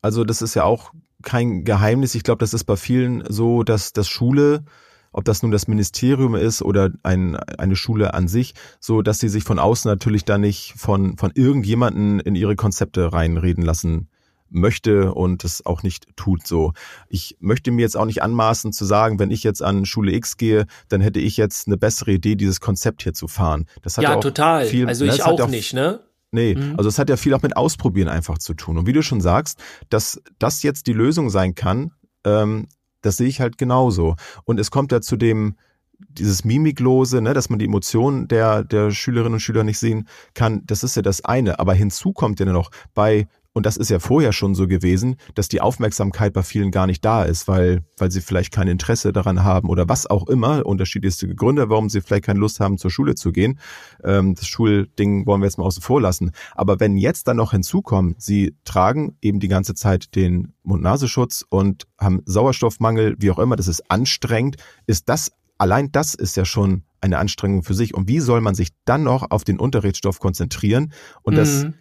[0.00, 2.14] also das ist ja auch kein Geheimnis.
[2.14, 4.64] Ich glaube, das ist bei vielen so, dass das Schule,
[5.12, 9.28] ob das nun das Ministerium ist oder ein, eine Schule an sich, so dass sie
[9.28, 14.08] sich von außen natürlich da nicht von, von irgendjemanden in ihre Konzepte reinreden lassen
[14.50, 16.72] möchte und es auch nicht tut so.
[17.08, 20.36] Ich möchte mir jetzt auch nicht anmaßen zu sagen, wenn ich jetzt an Schule X
[20.36, 23.66] gehe, dann hätte ich jetzt eine bessere Idee, dieses Konzept hier zu fahren.
[23.82, 24.66] Das hat ja, ja auch total.
[24.66, 26.00] Viel, also ne, ich auch, auch nicht, ne?
[26.32, 26.74] Nee, mhm.
[26.76, 28.78] also es hat ja viel auch mit Ausprobieren einfach zu tun.
[28.78, 31.92] Und wie du schon sagst, dass das jetzt die Lösung sein kann,
[32.24, 32.66] ähm,
[33.00, 34.16] das sehe ich halt genauso.
[34.44, 35.56] Und es kommt ja zu dem,
[35.98, 40.62] dieses Mimiklose, ne, dass man die Emotionen der, der Schülerinnen und Schüler nicht sehen kann,
[40.66, 41.58] das ist ja das eine.
[41.58, 45.48] Aber hinzu kommt ja noch bei und das ist ja vorher schon so gewesen, dass
[45.48, 49.44] die Aufmerksamkeit bei vielen gar nicht da ist, weil, weil sie vielleicht kein Interesse daran
[49.44, 53.14] haben oder was auch immer, unterschiedlichste Gründe, warum sie vielleicht keine Lust haben, zur Schule
[53.14, 53.58] zu gehen.
[54.04, 56.32] Ähm, das Schulding wollen wir jetzt mal außen vor lassen.
[56.54, 61.86] Aber wenn jetzt dann noch hinzukommen, sie tragen eben die ganze Zeit den Mund-Nasenschutz und
[61.98, 66.82] haben Sauerstoffmangel, wie auch immer, das ist anstrengend, ist das, allein das ist ja schon
[67.00, 67.94] eine Anstrengung für sich.
[67.94, 70.92] Und wie soll man sich dann noch auf den Unterrichtsstoff konzentrieren?
[71.22, 71.72] Und mhm.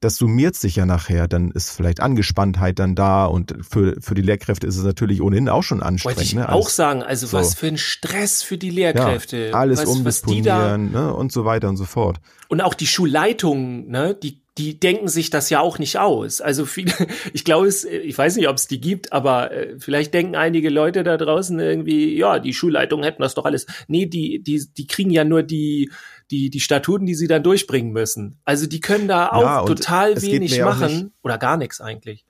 [0.00, 4.22] Das summiert sich ja nachher, dann ist vielleicht Angespanntheit dann da und für, für die
[4.22, 6.18] Lehrkräfte ist es natürlich ohnehin auch schon anstrengend.
[6.18, 6.52] Wollte ich ne?
[6.52, 7.36] auch sagen, also so.
[7.36, 9.48] was für ein Stress für die Lehrkräfte.
[9.48, 11.14] Ja, alles was, umdisponieren was da, ne?
[11.14, 12.18] und so weiter und so fort.
[12.48, 16.40] Und auch die Schulleitungen, ne, die die denken sich das ja auch nicht aus.
[16.40, 16.92] Also viele,
[17.32, 20.70] ich glaube es, ich weiß nicht, ob es die gibt, aber äh, vielleicht denken einige
[20.70, 23.66] Leute da draußen irgendwie, ja, die Schulleitungen hätten das doch alles.
[23.88, 25.90] Nee, die, die, die kriegen ja nur die,
[26.38, 28.40] die, die Statuten, die sie dann durchbringen müssen.
[28.44, 32.24] Also die können da auch ja, total wenig machen oder gar nichts eigentlich.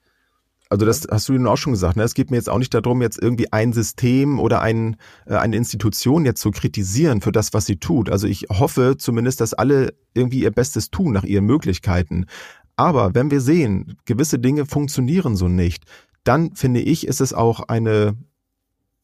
[0.70, 1.96] Also das hast du nun auch schon gesagt.
[1.96, 2.02] Ne?
[2.02, 5.56] Es geht mir jetzt auch nicht darum, jetzt irgendwie ein System oder ein, äh, eine
[5.56, 8.10] Institution jetzt zu kritisieren für das, was sie tut.
[8.10, 12.26] Also ich hoffe zumindest, dass alle irgendwie ihr Bestes tun nach ihren Möglichkeiten.
[12.76, 15.84] Aber wenn wir sehen, gewisse Dinge funktionieren so nicht,
[16.24, 18.16] dann finde ich, ist es auch eine,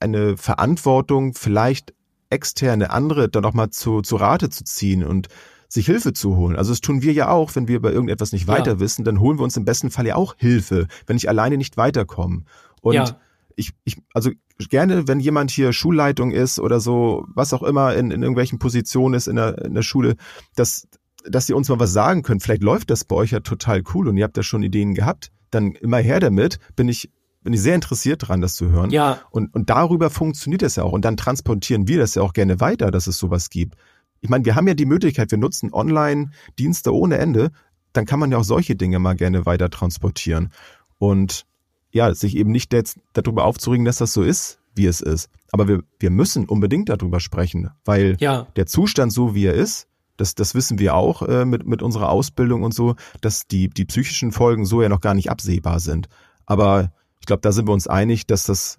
[0.01, 1.95] eine Verantwortung, vielleicht
[2.31, 5.29] externe andere dann auch mal zu, zu Rate zu ziehen und
[5.69, 6.57] sich Hilfe zu holen.
[6.57, 8.81] Also das tun wir ja auch, wenn wir über irgendetwas nicht weiter ja.
[8.81, 11.77] wissen, dann holen wir uns im besten Fall ja auch Hilfe, wenn ich alleine nicht
[11.77, 12.43] weiterkomme.
[12.81, 13.21] Und ja.
[13.55, 14.31] ich, ich, also
[14.69, 19.15] gerne, wenn jemand hier Schulleitung ist oder so, was auch immer in, in irgendwelchen Positionen
[19.15, 20.17] ist in der, in der Schule,
[20.57, 20.89] dass,
[21.25, 22.43] dass ihr uns mal was sagen könnt.
[22.43, 25.31] Vielleicht läuft das bei euch ja total cool und ihr habt da schon Ideen gehabt.
[25.53, 27.11] Dann immer her damit, bin ich
[27.43, 28.91] bin ich sehr interessiert dran, das zu hören.
[28.91, 29.21] Ja.
[29.31, 30.93] Und, und darüber funktioniert es ja auch.
[30.93, 33.77] Und dann transportieren wir das ja auch gerne weiter, dass es sowas gibt.
[34.21, 37.51] Ich meine, wir haben ja die Möglichkeit, wir nutzen Online-Dienste ohne Ende,
[37.93, 40.51] dann kann man ja auch solche Dinge mal gerne weiter transportieren.
[40.99, 41.47] Und
[41.93, 45.29] ja, sich eben nicht jetzt darüber aufzuregen, dass das so ist, wie es ist.
[45.51, 48.47] Aber wir, wir müssen unbedingt darüber sprechen, weil ja.
[48.57, 52.11] der Zustand so, wie er ist, das, das wissen wir auch äh, mit, mit unserer
[52.11, 56.09] Ausbildung und so, dass die, die psychischen Folgen so ja noch gar nicht absehbar sind.
[56.45, 58.79] Aber ich glaube, da sind wir uns einig, dass das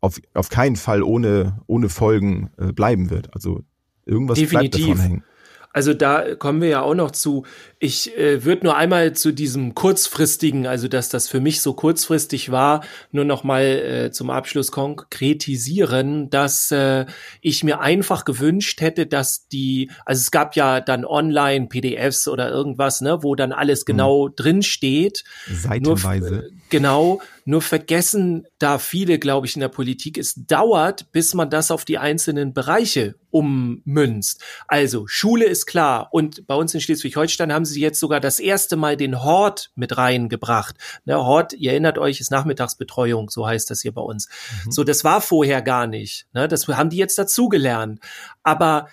[0.00, 3.32] auf, auf keinen Fall ohne, ohne Folgen äh, bleiben wird.
[3.34, 3.62] Also
[4.04, 4.70] irgendwas Definitiv.
[4.70, 5.24] bleibt davon hängen.
[5.72, 7.46] Also da kommen wir ja auch noch zu.
[7.84, 12.52] Ich äh, würde nur einmal zu diesem kurzfristigen, also dass das für mich so kurzfristig
[12.52, 17.06] war, nur noch mal äh, zum Abschluss konkretisieren, dass äh,
[17.40, 22.50] ich mir einfach gewünscht hätte, dass die, also es gab ja dann online PDFs oder
[22.50, 23.86] irgendwas, ne, wo dann alles mhm.
[23.86, 24.36] genau mhm.
[24.36, 25.24] drin steht.
[25.52, 26.30] Seitenweise.
[26.30, 27.20] Nur, genau.
[27.44, 31.84] Nur vergessen da viele, glaube ich, in der Politik, es dauert, bis man das auf
[31.84, 34.40] die einzelnen Bereiche ummünzt.
[34.68, 36.08] Also Schule ist klar.
[36.12, 39.96] Und bei uns in Schleswig-Holstein haben sie jetzt sogar das erste Mal den Hort mit
[39.96, 40.76] reingebracht.
[41.04, 44.28] Ne, Hort, ihr erinnert euch, ist Nachmittagsbetreuung, so heißt das hier bei uns.
[44.64, 44.72] Mhm.
[44.72, 46.26] So, das war vorher gar nicht.
[46.32, 48.00] Ne, das haben die jetzt dazugelernt.
[48.42, 48.88] Aber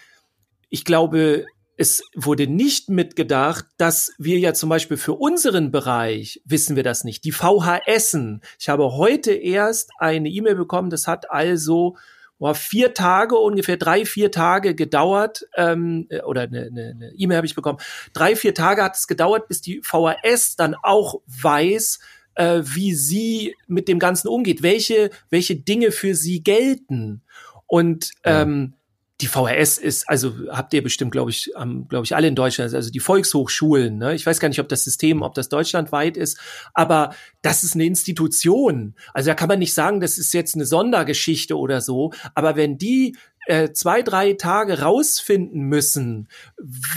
[0.70, 1.46] ich glaube,
[1.80, 7.06] es wurde nicht mitgedacht, dass wir ja zum Beispiel für unseren Bereich, wissen wir das
[7.06, 8.42] nicht, die VHSen.
[8.60, 11.96] Ich habe heute erst eine E-Mail bekommen, das hat also
[12.40, 17.38] oh, vier Tage, ungefähr drei, vier Tage gedauert, ähm, äh, oder eine E-Mail ne, ne
[17.38, 17.80] habe ich bekommen,
[18.14, 22.00] drei, vier Tage hat es gedauert, bis die VHS dann auch weiß,
[22.36, 27.22] äh, wie sie mit dem Ganzen umgeht, welche, welche Dinge für sie gelten.
[27.68, 28.74] Und ähm,
[29.22, 32.74] die VHS ist, also habt ihr bestimmt, glaube ich, ähm, glaube ich, alle in Deutschland,
[32.74, 33.98] also die Volkshochschulen.
[33.98, 34.16] Ne?
[34.16, 36.40] Ich weiß gar nicht, ob das System, ob das deutschlandweit ist,
[36.74, 38.96] aber das ist eine Institution.
[39.14, 42.14] Also da kann man nicht sagen, das ist jetzt eine Sondergeschichte oder so.
[42.34, 43.18] Aber wenn die
[43.50, 46.28] äh, zwei, drei Tage rausfinden müssen,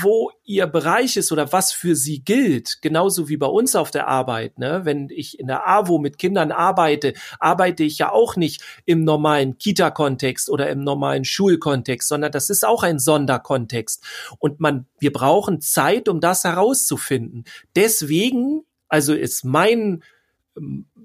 [0.03, 4.07] wo ihr Bereich ist oder was für sie gilt, genauso wie bei uns auf der
[4.07, 4.59] Arbeit.
[4.59, 4.83] Ne?
[4.85, 9.57] Wenn ich in der AWO mit Kindern arbeite, arbeite ich ja auch nicht im normalen
[9.57, 14.05] Kita-Kontext oder im normalen Schulkontext, sondern das ist auch ein Sonderkontext.
[14.39, 17.45] Und man, wir brauchen Zeit, um das herauszufinden.
[17.75, 20.03] Deswegen, also ist mein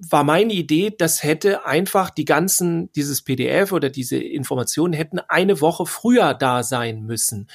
[0.10, 5.62] war meine Idee, das hätte einfach die ganzen, dieses PDF oder diese Informationen hätten eine
[5.62, 7.48] Woche früher da sein müssen.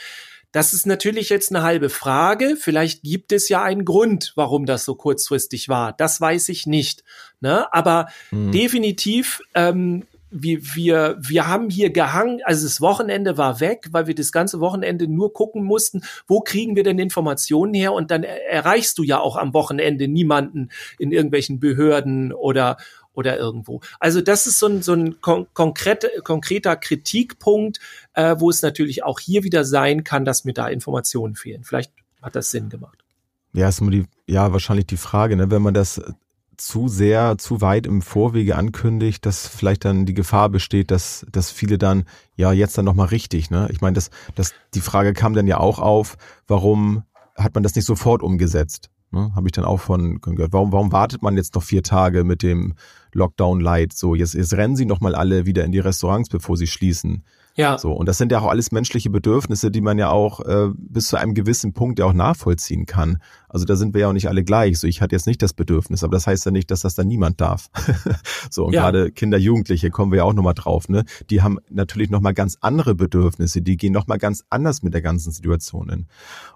[0.52, 2.56] Das ist natürlich jetzt eine halbe Frage.
[2.60, 5.94] Vielleicht gibt es ja einen Grund, warum das so kurzfristig war.
[5.94, 7.04] Das weiß ich nicht.
[7.40, 7.72] Ne?
[7.72, 8.52] Aber mhm.
[8.52, 14.14] definitiv ähm, wir, wir, wir haben hier gehangen, also das Wochenende war weg, weil wir
[14.14, 18.98] das ganze Wochenende nur gucken mussten, wo kriegen wir denn Informationen her und dann erreichst
[18.98, 22.78] du ja auch am Wochenende niemanden in irgendwelchen Behörden oder
[23.14, 23.82] oder irgendwo.
[24.00, 27.78] Also das ist so ein, so ein kon konkrete, konkreter Kritikpunkt,
[28.14, 31.62] äh, wo es natürlich auch hier wieder sein kann, dass mir da Informationen fehlen.
[31.62, 31.92] Vielleicht
[32.22, 33.04] hat das Sinn gemacht.
[33.52, 36.00] Ja, ist immer die, ja, wahrscheinlich die Frage, ne, wenn man das
[36.66, 41.50] zu sehr, zu weit im Vorwege ankündigt, dass vielleicht dann die Gefahr besteht, dass, dass
[41.50, 42.04] viele dann,
[42.36, 43.68] ja, jetzt dann nochmal richtig, ne?
[43.72, 47.02] Ich meine, das, das, die Frage kam dann ja auch auf, warum
[47.36, 48.90] hat man das nicht sofort umgesetzt?
[49.10, 49.32] Ne?
[49.34, 50.52] Habe ich dann auch von gehört.
[50.52, 52.74] Warum, warum wartet man jetzt noch vier Tage mit dem
[53.12, 53.92] Lockdown Light?
[53.92, 57.24] So, jetzt, jetzt rennen sie nochmal alle wieder in die Restaurants, bevor sie schließen.
[57.54, 57.78] Ja.
[57.78, 61.08] So, und das sind ja auch alles menschliche Bedürfnisse, die man ja auch äh, bis
[61.08, 63.18] zu einem gewissen Punkt ja auch nachvollziehen kann.
[63.48, 64.78] Also da sind wir ja auch nicht alle gleich.
[64.78, 67.08] So, ich hatte jetzt nicht das Bedürfnis, aber das heißt ja nicht, dass das dann
[67.08, 67.68] niemand darf.
[68.50, 68.82] so, und ja.
[68.82, 71.04] gerade Kinder, Jugendliche kommen wir ja auch nochmal drauf, ne?
[71.28, 75.32] Die haben natürlich nochmal ganz andere Bedürfnisse, die gehen nochmal ganz anders mit der ganzen
[75.32, 76.06] Situation hin.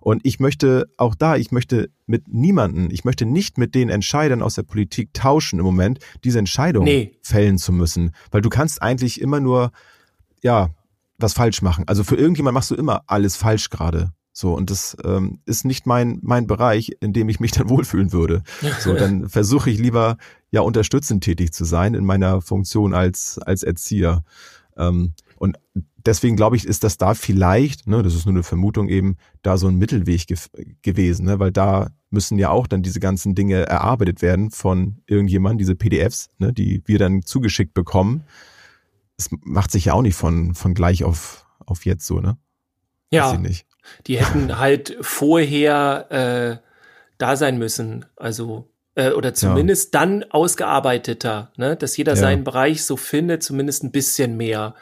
[0.00, 4.40] Und ich möchte auch da, ich möchte mit niemanden, ich möchte nicht mit den Entscheidern
[4.40, 7.18] aus der Politik tauschen im Moment, diese Entscheidung nee.
[7.20, 8.12] fällen zu müssen.
[8.30, 9.72] Weil du kannst eigentlich immer nur
[10.42, 10.70] ja,
[11.18, 11.84] was falsch machen.
[11.86, 14.12] Also für irgendjemand machst du immer alles falsch gerade.
[14.32, 18.12] So, und das ähm, ist nicht mein, mein Bereich, in dem ich mich dann wohlfühlen
[18.12, 18.42] würde.
[18.80, 20.18] So, dann versuche ich lieber
[20.50, 24.24] ja unterstützend tätig zu sein in meiner Funktion als, als Erzieher.
[24.76, 25.58] Ähm, und
[26.04, 29.56] deswegen glaube ich, ist das da vielleicht, ne, das ist nur eine Vermutung eben, da
[29.56, 30.36] so ein Mittelweg ge
[30.82, 35.60] gewesen, ne, weil da müssen ja auch dann diese ganzen Dinge erarbeitet werden von irgendjemand,
[35.62, 38.24] diese PDFs, ne, die wir dann zugeschickt bekommen
[39.16, 42.36] es macht sich ja auch nicht von, von gleich auf, auf jetzt so, ne?
[43.10, 43.36] Ja.
[44.06, 46.66] Die hätten halt vorher äh,
[47.18, 48.04] da sein müssen.
[48.16, 50.00] Also, äh, oder zumindest ja.
[50.00, 51.76] dann ausgearbeiteter, ne?
[51.76, 52.16] Dass jeder ja.
[52.16, 54.74] seinen Bereich so findet, zumindest ein bisschen mehr.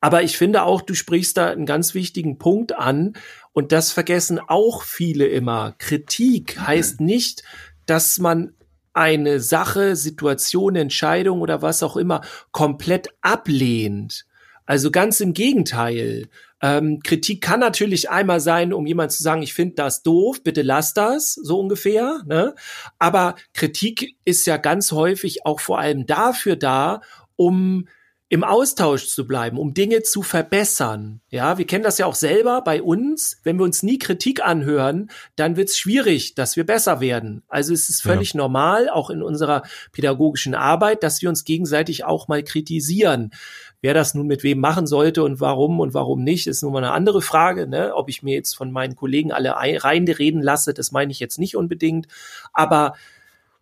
[0.00, 3.14] Aber ich finde auch, du sprichst da einen ganz wichtigen Punkt an.
[3.52, 5.74] Und das vergessen auch viele immer.
[5.78, 7.42] Kritik heißt nicht,
[7.86, 8.54] dass man
[8.92, 12.22] eine Sache, Situation, Entscheidung oder was auch immer
[12.52, 14.26] komplett ablehnt.
[14.66, 16.28] Also ganz im Gegenteil.
[16.62, 20.62] Ähm, Kritik kann natürlich einmal sein, um jemand zu sagen, ich finde das doof, bitte
[20.62, 22.20] lass das, so ungefähr.
[22.26, 22.54] Ne?
[22.98, 27.00] Aber Kritik ist ja ganz häufig auch vor allem dafür da,
[27.36, 27.88] um
[28.32, 31.20] im Austausch zu bleiben, um Dinge zu verbessern.
[31.30, 33.40] Ja, wir kennen das ja auch selber bei uns.
[33.42, 37.42] Wenn wir uns nie Kritik anhören, dann wird es schwierig, dass wir besser werden.
[37.48, 38.38] Also es ist völlig ja.
[38.38, 43.32] normal, auch in unserer pädagogischen Arbeit, dass wir uns gegenseitig auch mal kritisieren.
[43.80, 46.84] Wer das nun mit wem machen sollte und warum und warum nicht, ist nun mal
[46.84, 47.66] eine andere Frage.
[47.66, 47.92] Ne?
[47.96, 51.56] Ob ich mir jetzt von meinen Kollegen alle reinreden lasse, das meine ich jetzt nicht
[51.56, 52.06] unbedingt.
[52.52, 52.94] Aber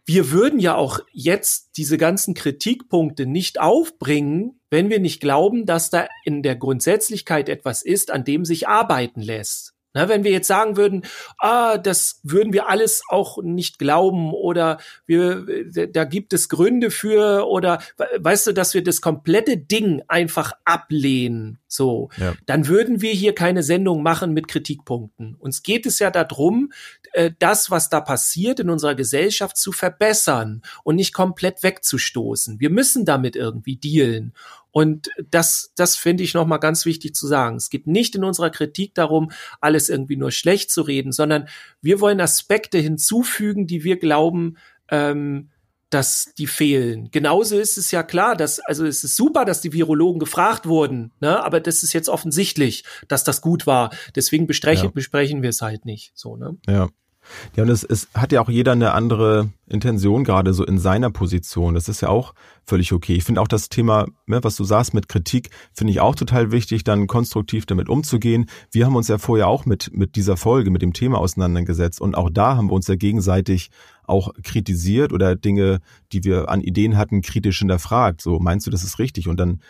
[0.04, 5.90] wir würden ja auch jetzt diese ganzen Kritikpunkte nicht aufbringen, wenn wir nicht glauben, dass
[5.90, 9.74] da in der Grundsätzlichkeit etwas ist, an dem sich arbeiten lässt.
[9.94, 11.04] Na, wenn wir jetzt sagen würden,
[11.38, 15.46] ah, das würden wir alles auch nicht glauben oder wir,
[15.90, 17.80] da gibt es Gründe für oder
[18.18, 22.34] weißt du, dass wir das komplette Ding einfach ablehnen, so, ja.
[22.44, 25.34] dann würden wir hier keine Sendung machen mit Kritikpunkten.
[25.34, 26.70] Uns geht es ja darum,
[27.12, 32.60] äh, das, was da passiert in unserer Gesellschaft zu verbessern und nicht komplett wegzustoßen.
[32.60, 34.34] Wir müssen damit irgendwie dealen.
[34.70, 37.56] Und das, das finde ich nochmal ganz wichtig zu sagen.
[37.56, 41.48] Es geht nicht in unserer Kritik darum, alles irgendwie nur schlecht zu reden, sondern
[41.80, 44.56] wir wollen Aspekte hinzufügen, die wir glauben,
[44.90, 45.50] ähm,
[45.90, 47.10] dass die fehlen.
[47.10, 51.12] Genauso ist es ja klar, dass, also es ist super, dass die Virologen gefragt wurden,
[51.20, 51.42] ne?
[51.42, 53.90] aber das ist jetzt offensichtlich, dass das gut war.
[54.14, 54.90] Deswegen besprechen, ja.
[54.90, 56.12] besprechen wir es halt nicht.
[56.14, 56.58] So, ne?
[56.66, 56.88] Ja.
[57.56, 61.10] Ja, und es, es hat ja auch jeder eine andere Intention, gerade so in seiner
[61.10, 61.74] Position.
[61.74, 63.14] Das ist ja auch völlig okay.
[63.14, 66.52] Ich finde auch das Thema, ne, was du sagst mit Kritik, finde ich auch total
[66.52, 68.46] wichtig, dann konstruktiv damit umzugehen.
[68.70, 72.16] Wir haben uns ja vorher auch mit, mit dieser Folge, mit dem Thema auseinandergesetzt und
[72.16, 73.70] auch da haben wir uns ja gegenseitig
[74.04, 75.80] auch kritisiert oder Dinge,
[76.12, 78.22] die wir an Ideen hatten, kritisch hinterfragt.
[78.22, 79.28] So, meinst du, das ist richtig?
[79.28, 79.60] Und dann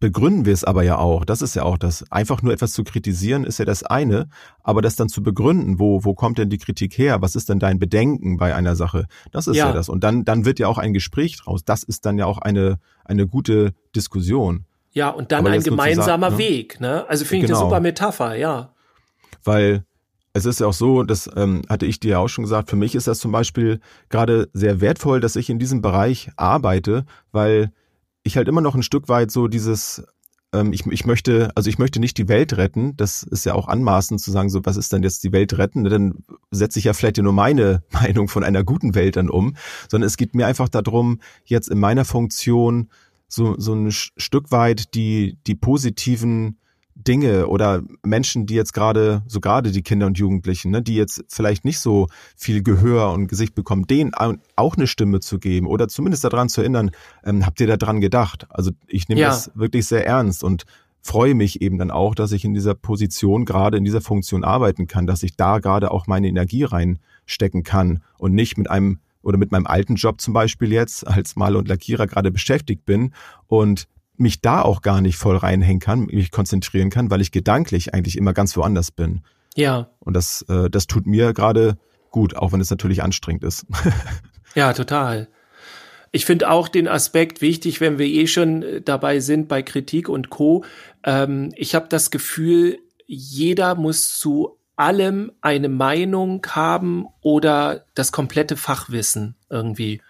[0.00, 1.24] begründen wir es aber ja auch.
[1.24, 2.10] Das ist ja auch das.
[2.10, 4.28] Einfach nur etwas zu kritisieren ist ja das eine,
[4.62, 7.20] aber das dann zu begründen, wo, wo kommt denn die Kritik her?
[7.20, 9.06] Was ist denn dein Bedenken bei einer Sache?
[9.32, 9.88] Das ist ja, ja das.
[9.88, 11.64] Und dann, dann wird ja auch ein Gespräch draus.
[11.64, 14.64] Das ist dann ja auch eine, eine gute Diskussion.
[14.92, 16.48] Ja, und dann aber ein gemeinsamer sagen, ne?
[16.48, 17.08] Weg, ne?
[17.08, 17.60] Also finde ich genau.
[17.60, 18.72] eine super Metapher, ja.
[19.44, 19.84] Weil
[20.32, 22.76] es ist ja auch so, das ähm, hatte ich dir ja auch schon gesagt, für
[22.76, 27.72] mich ist das zum Beispiel gerade sehr wertvoll, dass ich in diesem Bereich arbeite, weil
[28.28, 30.04] ich halt immer noch ein Stück weit so dieses,
[30.52, 32.96] ähm, ich, ich möchte, also ich möchte nicht die Welt retten.
[32.96, 35.84] Das ist ja auch anmaßend zu sagen, so was ist denn jetzt die Welt retten?
[35.84, 39.56] Dann setze ich ja vielleicht ja nur meine Meinung von einer guten Welt dann um,
[39.90, 42.88] sondern es geht mir einfach darum, jetzt in meiner Funktion
[43.26, 46.58] so, so ein Stück weit die, die positiven
[47.06, 51.24] Dinge oder Menschen, die jetzt gerade, so gerade die Kinder und Jugendlichen, ne, die jetzt
[51.28, 55.88] vielleicht nicht so viel Gehör und Gesicht bekommen, denen auch eine Stimme zu geben oder
[55.88, 56.90] zumindest daran zu erinnern,
[57.24, 58.46] ähm, habt ihr daran gedacht?
[58.50, 59.28] Also ich nehme ja.
[59.28, 60.64] das wirklich sehr ernst und
[61.00, 64.88] freue mich eben dann auch, dass ich in dieser Position, gerade in dieser Funktion arbeiten
[64.88, 69.38] kann, dass ich da gerade auch meine Energie reinstecken kann und nicht mit einem oder
[69.38, 73.12] mit meinem alten Job zum Beispiel jetzt als Maler und Lackierer gerade beschäftigt bin
[73.46, 73.86] und
[74.20, 78.16] mich da auch gar nicht voll reinhängen kann, mich konzentrieren kann, weil ich gedanklich eigentlich
[78.16, 79.22] immer ganz woanders bin.
[79.54, 79.90] Ja.
[80.00, 81.78] Und das, äh, das tut mir gerade
[82.10, 83.66] gut, auch wenn es natürlich anstrengend ist.
[84.54, 85.28] ja, total.
[86.10, 90.08] Ich finde auch den Aspekt wichtig, wenn wir eh schon äh, dabei sind bei Kritik
[90.08, 90.64] und Co.
[91.04, 98.56] Ähm, ich habe das Gefühl, jeder muss zu allem eine Meinung haben oder das komplette
[98.56, 100.00] Fachwissen irgendwie.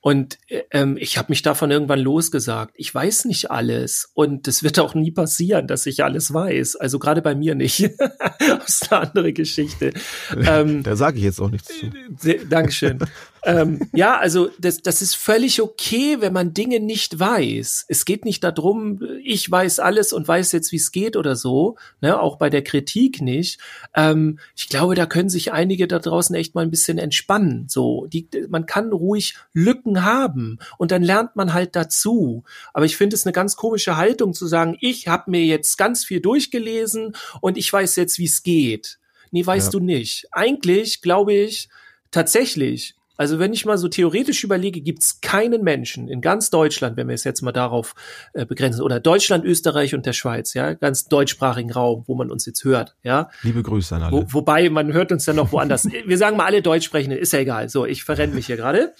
[0.00, 2.74] Und äh, ähm, ich habe mich davon irgendwann losgesagt.
[2.76, 6.76] Ich weiß nicht alles und es wird auch nie passieren, dass ich alles weiß.
[6.76, 7.82] Also gerade bei mir nicht.
[8.38, 9.92] das ist eine andere Geschichte.
[10.48, 12.28] Ähm, da sage ich jetzt auch nichts zu.
[12.28, 12.98] Äh, Dankeschön
[13.44, 17.86] ähm, ja, also das, das ist völlig okay, wenn man Dinge nicht weiß.
[17.88, 21.76] Es geht nicht darum, ich weiß alles und weiß jetzt, wie es geht oder so,
[22.00, 23.60] ne, auch bei der Kritik nicht.
[23.94, 27.66] Ähm, ich glaube, da können sich einige da draußen echt mal ein bisschen entspannen.
[27.68, 32.44] So, die, man kann ruhig Lücken haben und dann lernt man halt dazu.
[32.72, 36.04] Aber ich finde es eine ganz komische Haltung zu sagen, ich habe mir jetzt ganz
[36.04, 38.98] viel durchgelesen und ich weiß jetzt, wie es geht.
[39.30, 39.78] Nee, weißt ja.
[39.78, 40.26] du nicht.
[40.32, 41.68] Eigentlich glaube ich,
[42.10, 46.96] tatsächlich also wenn ich mal so theoretisch überlege, gibt es keinen Menschen in ganz Deutschland,
[46.96, 47.94] wenn wir es jetzt mal darauf
[48.32, 52.46] äh, begrenzen, oder Deutschland, Österreich und der Schweiz, ja, ganz deutschsprachigen Raum, wo man uns
[52.46, 53.28] jetzt hört, ja.
[53.42, 54.12] Liebe Grüße an alle.
[54.12, 55.88] Wo, wobei man hört uns dann noch woanders.
[56.06, 57.68] wir sagen mal alle Deutschsprechenden, ist ja egal.
[57.68, 58.94] So, ich verrenne mich hier gerade.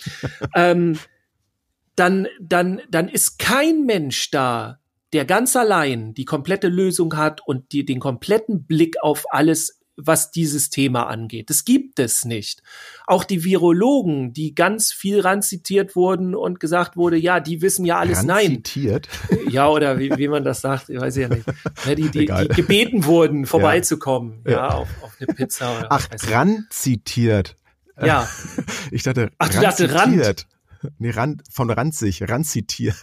[0.54, 0.98] ähm,
[1.94, 4.80] dann, dann, dann ist kein Mensch da,
[5.12, 10.30] der ganz allein die komplette Lösung hat und die, den kompletten Blick auf alles was
[10.30, 11.50] dieses Thema angeht.
[11.50, 12.62] Das gibt es nicht.
[13.06, 17.98] Auch die Virologen, die ganz viel ranzitiert wurden und gesagt wurde, ja, die wissen ja
[17.98, 18.26] alles.
[18.26, 19.08] Ranzitiert?
[19.30, 19.38] Nein.
[19.50, 21.44] Ja, oder wie, wie man das sagt, ich weiß ja nicht.
[21.84, 25.76] Ja, die, die, die, gebeten wurden, vorbeizukommen, ja, ja auf, auf eine Pizza.
[25.76, 27.56] Oder Ach, ranzitiert.
[28.00, 28.28] Ja.
[28.90, 30.46] Ich dachte, Ach, du dachte Rand.
[30.98, 32.96] Nee, Rand, von ranzig, ranzitiert.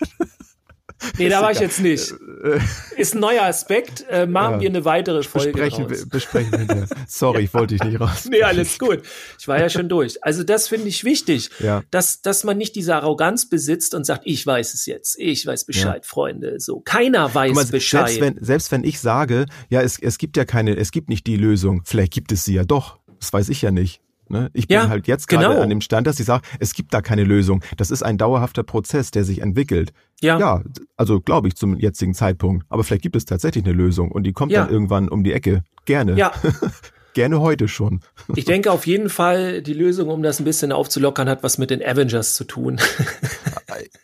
[1.17, 2.11] Nee, da war ich jetzt nicht.
[2.43, 2.59] Äh,
[2.97, 4.05] ist ein neuer Aspekt.
[4.09, 4.61] Äh, machen ja.
[4.61, 5.51] wir eine weitere Folge.
[5.51, 6.09] Besprechen, raus.
[6.09, 6.87] besprechen wir.
[7.07, 8.25] Sorry, ich wollte dich nicht raus.
[8.29, 9.01] Nee, alles gut.
[9.39, 10.23] Ich war ja schon durch.
[10.23, 11.83] Also das finde ich wichtig, ja.
[11.91, 15.17] dass, dass man nicht diese Arroganz besitzt und sagt, ich weiß es jetzt.
[15.19, 16.09] Ich weiß Bescheid, ja.
[16.09, 16.59] Freunde.
[16.59, 16.81] So.
[16.81, 18.09] Keiner weiß mal, Bescheid.
[18.09, 21.27] Selbst wenn, selbst wenn ich sage, ja, es, es gibt ja keine, es gibt nicht
[21.27, 21.81] die Lösung.
[21.85, 22.99] Vielleicht gibt es sie ja doch.
[23.19, 24.01] Das weiß ich ja nicht.
[24.29, 24.49] Ne?
[24.53, 25.61] Ich bin ja, halt jetzt gerade genau.
[25.61, 27.63] an dem Stand, dass ich sage, es gibt da keine Lösung.
[27.77, 29.93] Das ist ein dauerhafter Prozess, der sich entwickelt.
[30.21, 30.39] Ja.
[30.39, 30.63] Ja,
[30.97, 32.65] also glaube ich zum jetzigen Zeitpunkt.
[32.69, 34.63] Aber vielleicht gibt es tatsächlich eine Lösung und die kommt ja.
[34.63, 35.63] dann irgendwann um die Ecke.
[35.85, 36.15] gerne.
[36.15, 36.31] Ja.
[37.13, 38.01] gerne heute schon.
[38.35, 41.69] Ich denke auf jeden Fall, die Lösung, um das ein bisschen aufzulockern, hat was mit
[41.69, 42.79] den Avengers zu tun.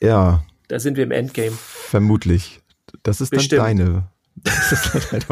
[0.01, 0.43] ja.
[0.67, 1.51] Da sind wir im Endgame.
[1.51, 2.61] Vermutlich.
[3.03, 3.59] Das ist Bestimmt.
[3.59, 4.03] dann deine.
[4.43, 5.27] Das ist, halt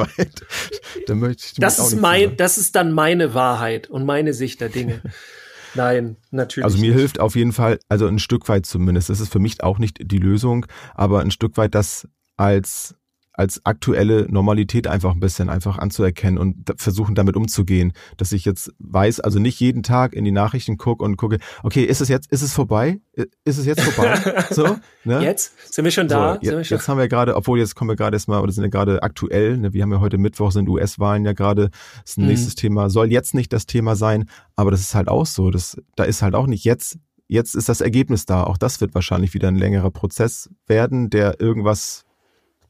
[1.07, 4.69] da möchte ich das, ist mein, das ist dann meine Wahrheit und meine Sicht der
[4.69, 5.01] Dinge.
[5.75, 6.65] Nein, natürlich.
[6.65, 6.99] Also mir nicht.
[6.99, 9.97] hilft auf jeden Fall, also ein Stück weit zumindest, das ist für mich auch nicht
[10.01, 12.07] die Lösung, aber ein Stück weit das
[12.37, 12.95] als
[13.39, 18.73] als aktuelle Normalität einfach ein bisschen einfach anzuerkennen und versuchen damit umzugehen, dass ich jetzt
[18.79, 22.29] weiß, also nicht jeden Tag in die Nachrichten gucke und gucke, okay, ist es jetzt,
[22.33, 22.99] ist es vorbei?
[23.45, 24.43] Ist es jetzt vorbei?
[24.51, 24.75] so,
[25.05, 25.23] ne?
[25.23, 26.37] Jetzt sind wir schon da.
[26.43, 28.69] So, jetzt, jetzt haben wir gerade, obwohl jetzt kommen wir gerade erstmal, oder sind ja
[28.69, 31.69] gerade aktuell, ne, wir haben ja heute Mittwoch, sind US-Wahlen ja gerade,
[32.03, 32.27] ist ein mhm.
[32.27, 35.77] nächstes Thema, soll jetzt nicht das Thema sein, aber das ist halt auch so, das,
[35.95, 38.43] da ist halt auch nicht jetzt jetzt ist das Ergebnis da.
[38.43, 42.05] Auch das wird wahrscheinlich wieder ein längerer Prozess werden, der irgendwas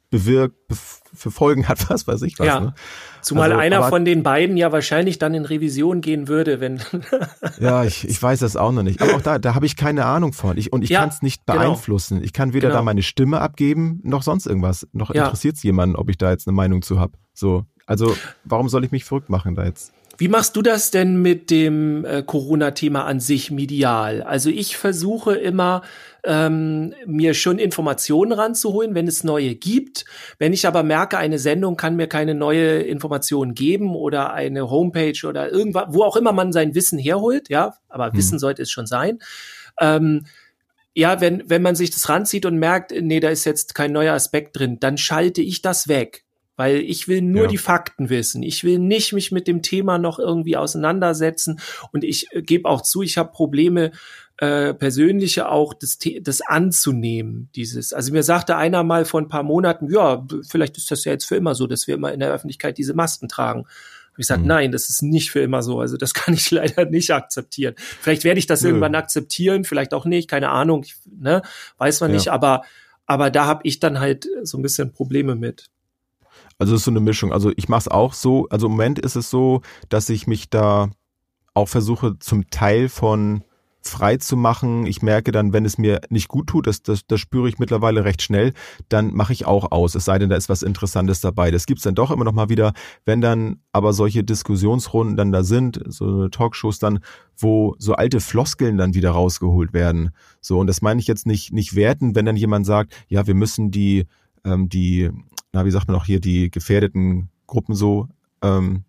[0.09, 0.55] bewirkt,
[1.13, 2.47] für Folgen hat, was weiß ich was.
[2.47, 2.59] Ja.
[2.59, 2.73] Ne?
[3.21, 6.81] Zumal also, einer von den beiden ja wahrscheinlich dann in Revision gehen würde, wenn.
[7.59, 9.01] ja, ich, ich weiß das auch noch nicht.
[9.01, 10.57] Aber auch da, da habe ich keine Ahnung von.
[10.57, 11.59] Ich, und ich ja, kann es nicht genau.
[11.59, 12.15] beeinflussen.
[12.15, 12.25] Genau.
[12.25, 12.79] Ich kann weder genau.
[12.79, 14.87] da meine Stimme abgeben, noch sonst irgendwas.
[14.93, 15.25] Noch ja.
[15.25, 17.13] interessiert es jemanden, ob ich da jetzt eine Meinung zu habe.
[17.33, 17.65] So.
[17.85, 19.93] Also, warum soll ich mich verrückt machen da jetzt?
[20.19, 24.21] Wie machst du das denn mit dem äh, Corona-Thema an sich medial?
[24.21, 25.81] Also ich versuche immer,
[26.25, 30.03] ähm, mir schon Informationen ranzuholen, wenn es neue gibt.
[30.37, 35.25] Wenn ich aber merke, eine Sendung kann mir keine neue Information geben oder eine Homepage
[35.25, 38.17] oder irgendwas, wo auch immer man sein Wissen herholt, ja, aber hm.
[38.17, 39.19] Wissen sollte es schon sein.
[39.79, 40.25] Ähm,
[40.93, 44.15] ja, wenn, wenn man sich das ranzieht und merkt, nee, da ist jetzt kein neuer
[44.15, 46.25] Aspekt drin, dann schalte ich das weg
[46.59, 47.47] weil ich will nur ja.
[47.47, 48.43] die Fakten wissen.
[48.43, 51.61] Ich will nicht mich mit dem Thema noch irgendwie auseinandersetzen
[51.93, 53.91] und ich äh, gebe auch zu, ich habe Probleme
[54.39, 57.93] äh, persönliche auch das, das anzunehmen, dieses.
[57.93, 61.23] Also mir sagte einer mal vor ein paar Monaten, ja, vielleicht ist das ja jetzt
[61.23, 63.65] für immer so, dass wir immer in der Öffentlichkeit diese Masken tragen.
[64.17, 64.47] ich sage, mhm.
[64.47, 65.79] nein, das ist nicht für immer so.
[65.79, 67.75] Also das kann ich leider nicht akzeptieren.
[67.77, 68.67] Vielleicht werde ich das Nö.
[68.67, 71.41] irgendwann akzeptieren, vielleicht auch nicht, keine Ahnung, ich, ne,
[71.77, 72.17] weiß man ja.
[72.17, 72.63] nicht, aber
[73.05, 75.69] aber da habe ich dann halt so ein bisschen Probleme mit.
[76.59, 77.33] Also es ist so eine Mischung.
[77.33, 78.47] Also ich mache es auch so.
[78.49, 80.89] Also im Moment ist es so, dass ich mich da
[81.53, 83.43] auch versuche, zum Teil von
[83.81, 84.85] frei zu machen.
[84.85, 88.03] Ich merke dann, wenn es mir nicht gut tut, das, das, das spüre ich mittlerweile
[88.03, 88.53] recht schnell,
[88.89, 89.95] dann mache ich auch aus.
[89.95, 91.51] Es sei denn, da ist was Interessantes dabei.
[91.51, 92.73] Das gibt's dann doch immer noch mal wieder.
[93.05, 96.99] Wenn dann aber solche Diskussionsrunden dann da sind, so Talkshows dann,
[97.37, 100.11] wo so alte Floskeln dann wieder rausgeholt werden.
[100.41, 103.35] So, und das meine ich jetzt nicht, nicht werten, wenn dann jemand sagt, ja, wir
[103.35, 104.07] müssen die,
[104.43, 105.09] ähm, die
[105.53, 108.07] na, wie sagt man auch hier, die gefährdeten Gruppen so,
[108.41, 108.83] ähm,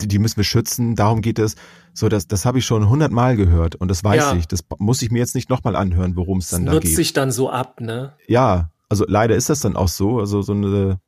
[0.00, 1.56] die, die müssen wir schützen, darum geht es.
[1.92, 4.34] So, das, das habe ich schon hundertmal gehört und das weiß ja.
[4.34, 4.48] ich.
[4.48, 6.84] Das muss ich mir jetzt nicht nochmal anhören, worum es dann da geht.
[6.84, 8.14] Nutzt sich dann so ab, ne?
[8.26, 10.18] Ja, also leider ist das dann auch so.
[10.18, 10.98] Also so eine,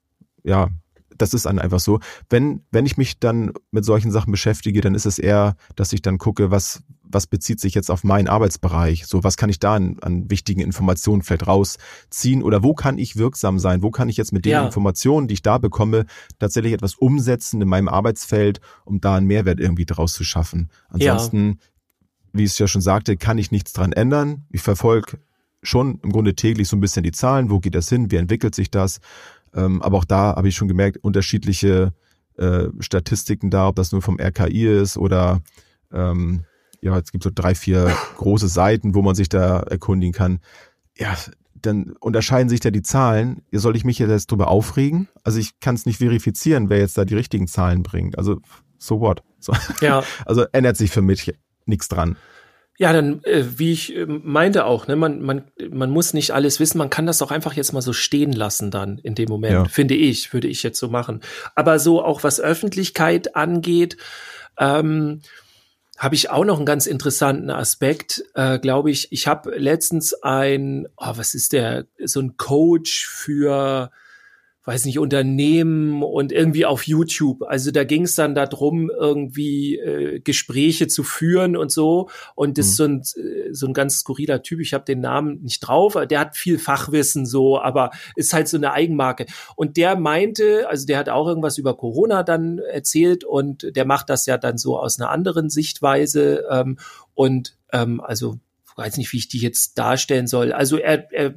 [0.45, 0.69] ja,
[1.17, 2.01] das ist dann einfach so.
[2.29, 6.03] Wenn, wenn ich mich dann mit solchen Sachen beschäftige, dann ist es eher, dass ich
[6.03, 9.07] dann gucke, was, was bezieht sich jetzt auf meinen Arbeitsbereich?
[9.07, 12.43] So, was kann ich da an, an wichtigen Informationen vielleicht rausziehen?
[12.43, 13.83] Oder wo kann ich wirksam sein?
[13.83, 14.65] Wo kann ich jetzt mit den ja.
[14.65, 16.07] Informationen, die ich da bekomme,
[16.39, 20.71] tatsächlich etwas umsetzen in meinem Arbeitsfeld, um da einen Mehrwert irgendwie draus zu schaffen?
[20.89, 21.55] Ansonsten, ja.
[22.33, 24.47] wie ich es ja schon sagte, kann ich nichts dran ändern.
[24.51, 25.19] Ich verfolge
[25.63, 27.51] schon im Grunde täglich so ein bisschen die Zahlen.
[27.51, 28.11] Wo geht das hin?
[28.11, 29.01] Wie entwickelt sich das?
[29.55, 31.93] Ähm, aber auch da habe ich schon gemerkt, unterschiedliche
[32.37, 35.41] äh, Statistiken da, ob das nur vom RKI ist oder
[35.93, 36.45] ähm,
[36.81, 40.41] ja, es gibt so drei, vier große Seiten, wo man sich da erkundigen kann.
[40.97, 41.17] Ja,
[41.55, 43.43] dann unterscheiden sich da die Zahlen.
[43.53, 45.09] Soll ich mich jetzt drüber aufregen?
[45.25, 48.19] Also ich kann es nicht verifizieren, wer jetzt da die richtigen Zahlen bringt.
[48.19, 48.41] Also
[48.79, 49.23] so what?
[49.41, 49.53] So.
[49.81, 50.03] Ja.
[50.25, 51.35] Also ändert sich für mich
[51.65, 52.17] nichts dran.
[52.79, 56.61] Ja, dann, äh, wie ich äh, meinte auch, ne, man, man, man muss nicht alles
[56.61, 59.53] wissen, man kann das auch einfach jetzt mal so stehen lassen dann in dem Moment,
[59.53, 59.65] ja.
[59.65, 61.23] finde ich, würde ich jetzt so machen.
[61.55, 63.97] Aber so auch was Öffentlichkeit angeht,
[64.59, 65.23] ähm,
[65.97, 69.11] habe ich auch noch einen ganz interessanten Aspekt, äh, glaube ich.
[69.13, 73.91] Ich habe letztens ein, oh, was ist der, so ein Coach für
[74.67, 77.45] weiß nicht, Unternehmen und irgendwie auf YouTube.
[77.45, 82.11] Also da ging es dann darum, irgendwie äh, Gespräche zu führen und so.
[82.35, 82.71] Und das mhm.
[82.71, 84.61] ist so ein, äh, so ein ganz skurriler Typ.
[84.61, 85.97] Ich habe den Namen nicht drauf.
[86.11, 89.27] Der hat viel Fachwissen so, aber ist halt so eine Eigenmarke.
[89.55, 94.11] Und der meinte, also der hat auch irgendwas über Corona dann erzählt und der macht
[94.11, 96.45] das ja dann so aus einer anderen Sichtweise.
[96.51, 96.77] Ähm,
[97.15, 98.41] und ähm, also
[98.75, 100.53] weiß nicht, wie ich die jetzt darstellen soll.
[100.53, 101.35] Also er, er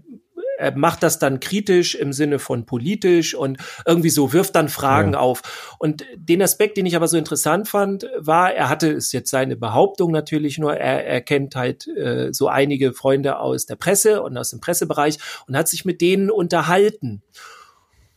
[0.59, 5.13] er macht das dann kritisch im Sinne von politisch und irgendwie so wirft dann Fragen
[5.13, 5.19] ja.
[5.19, 5.75] auf.
[5.79, 9.55] Und den Aspekt, den ich aber so interessant fand, war, er hatte, ist jetzt seine
[9.55, 14.37] Behauptung natürlich nur, er, er kennt halt äh, so einige Freunde aus der Presse und
[14.37, 17.23] aus dem Pressebereich und hat sich mit denen unterhalten.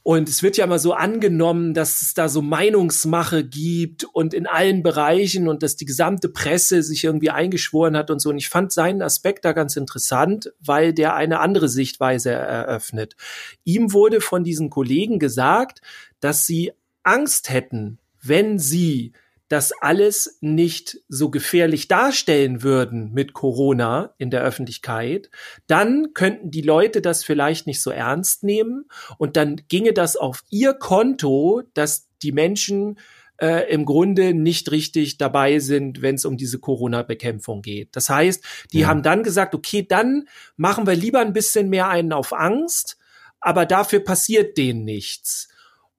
[0.05, 4.49] Und es wird ja immer so angenommen, dass es da so Meinungsmache gibt und in
[4.49, 8.31] allen Bereichen und dass die gesamte Presse sich irgendwie eingeschworen hat und so.
[8.31, 13.15] Und ich fand seinen Aspekt da ganz interessant, weil der eine andere Sichtweise eröffnet.
[13.63, 15.83] Ihm wurde von diesen Kollegen gesagt,
[16.19, 16.73] dass sie
[17.05, 19.13] Angst hätten, wenn sie
[19.53, 25.29] das alles nicht so gefährlich darstellen würden mit Corona in der Öffentlichkeit,
[25.67, 28.87] dann könnten die Leute das vielleicht nicht so ernst nehmen
[29.19, 32.99] und dann ginge das auf ihr Konto, dass die Menschen
[33.43, 37.91] äh, im Grunde nicht richtig dabei sind, wenn es um diese Corona-Bekämpfung geht.
[37.93, 38.43] Das heißt,
[38.73, 38.87] die ja.
[38.87, 42.97] haben dann gesagt, okay, dann machen wir lieber ein bisschen mehr einen auf Angst,
[43.39, 45.52] aber dafür passiert denen nichts.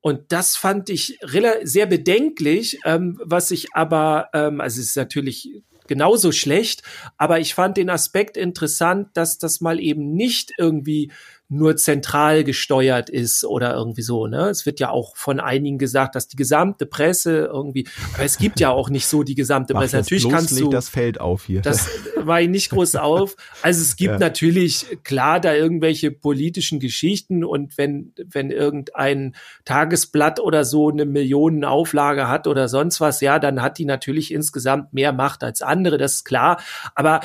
[0.03, 1.17] Und das fand ich
[1.63, 6.83] sehr bedenklich, ähm, was ich aber, ähm, also es ist natürlich genauso schlecht,
[7.17, 11.09] aber ich fand den Aspekt interessant, dass das mal eben nicht irgendwie
[11.53, 14.27] nur zentral gesteuert ist oder irgendwie so.
[14.27, 14.49] Ne?
[14.49, 18.59] Es wird ja auch von einigen gesagt, dass die gesamte Presse irgendwie, aber es gibt
[18.59, 19.97] ja auch nicht so die gesamte Presse.
[19.97, 21.61] natürlich kannst du das Feld auf hier.
[21.61, 21.87] Das
[22.25, 23.35] war ich nicht groß auf.
[23.61, 24.19] Also es gibt ja.
[24.19, 29.35] natürlich klar da irgendwelche politischen Geschichten und wenn wenn irgendein
[29.65, 34.93] Tagesblatt oder so eine Millionenauflage hat oder sonst was, ja, dann hat die natürlich insgesamt
[34.93, 36.61] mehr Macht als andere, das ist klar.
[36.95, 37.21] Aber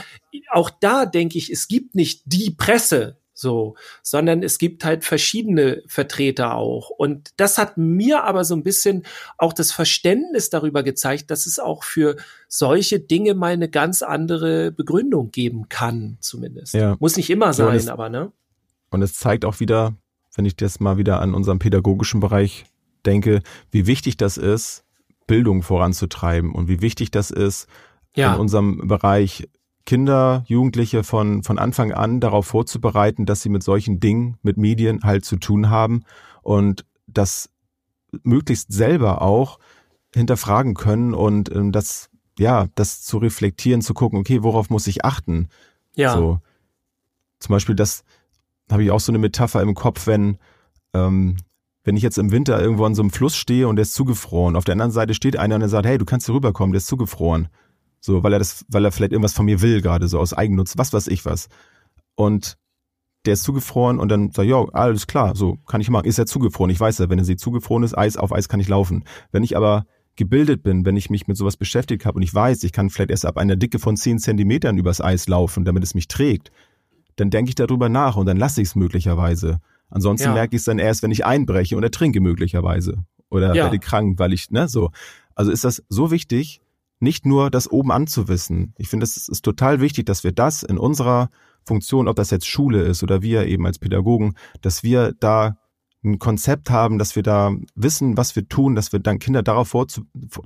[0.51, 5.83] auch da denke ich, es gibt nicht die Presse, so, sondern es gibt halt verschiedene
[5.87, 6.91] Vertreter auch.
[6.91, 9.05] Und das hat mir aber so ein bisschen
[9.37, 12.17] auch das Verständnis darüber gezeigt, dass es auch für
[12.49, 16.75] solche Dinge mal eine ganz andere Begründung geben kann, zumindest.
[16.75, 16.97] Ja.
[16.99, 18.33] Muss nicht immer sein, ja, es, aber ne?
[18.91, 19.95] Und es zeigt auch wieder,
[20.35, 22.65] wenn ich das mal wieder an unserem pädagogischen Bereich
[23.07, 24.85] denke, wie wichtig das ist,
[25.29, 27.69] Bildung voranzutreiben und wie wichtig das ist,
[28.17, 28.35] ja.
[28.35, 29.49] in unserem Bereich
[29.87, 35.03] Kinder, Jugendliche von, von Anfang an darauf vorzubereiten, dass sie mit solchen Dingen, mit Medien
[35.03, 36.05] halt zu tun haben
[36.43, 37.51] und das
[38.23, 39.59] möglichst selber auch
[40.15, 45.05] hinterfragen können und ähm, das, ja, das zu reflektieren, zu gucken, okay, worauf muss ich
[45.05, 45.49] achten?
[45.95, 46.15] Ja.
[46.15, 46.41] So.
[47.41, 48.05] Zum Beispiel, das
[48.71, 50.39] habe ich auch so eine Metapher im Kopf, wenn,
[50.93, 51.37] ähm,
[51.85, 54.57] wenn ich jetzt im Winter irgendwo an so einem Fluss stehe und der ist zugefroren.
[54.57, 56.79] Auf der anderen Seite steht einer und der sagt, hey, du kannst hier rüberkommen, der
[56.79, 57.49] ist zugefroren.
[58.01, 60.79] So, weil er das, weil er vielleicht irgendwas von mir will, gerade so aus Eigennutz,
[60.79, 61.49] was weiß ich was.
[62.15, 62.59] Und
[63.27, 66.07] der ist zugefroren und dann sagt, ja, alles klar, so kann ich machen.
[66.07, 66.71] Ist er zugefroren?
[66.71, 69.05] Ich weiß ja, wenn er sie zugefroren ist, Eis auf Eis kann ich laufen.
[69.33, 69.87] Wenn ich aber
[70.17, 73.11] gebildet bin, wenn ich mich mit sowas beschäftigt habe und ich weiß, ich kann vielleicht
[73.11, 76.51] erst ab einer Dicke von zehn Zentimetern übers Eis laufen, damit es mich trägt,
[77.17, 79.61] dann denke ich darüber nach und dann lasse ich es möglicherweise.
[79.91, 80.35] Ansonsten ja.
[80.35, 83.05] merke ich es dann erst, wenn ich einbreche und ertrinke möglicherweise.
[83.31, 83.65] Oder ja.
[83.65, 84.91] werde krank, weil ich, ne, so.
[85.35, 86.61] Also ist das so wichtig,
[87.01, 88.75] nicht nur das oben anzuwissen.
[88.77, 91.31] Ich finde, es ist total wichtig, dass wir das in unserer
[91.65, 95.59] Funktion, ob das jetzt Schule ist oder wir eben als Pädagogen, dass wir da
[96.05, 99.77] ein Konzept haben, dass wir da wissen, was wir tun, dass wir dann Kinder darauf,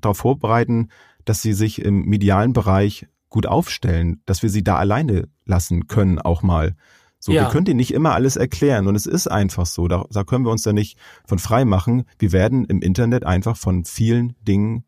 [0.01, 0.89] darauf vorbereiten,
[1.25, 6.19] dass sie sich im medialen Bereich gut aufstellen, dass wir sie da alleine lassen können
[6.19, 6.75] auch mal.
[7.19, 7.43] So, ja.
[7.43, 9.87] wir können denen nicht immer alles erklären und es ist einfach so.
[9.87, 12.05] Da, da können wir uns da nicht von frei machen.
[12.19, 14.85] Wir werden im Internet einfach von vielen Dingen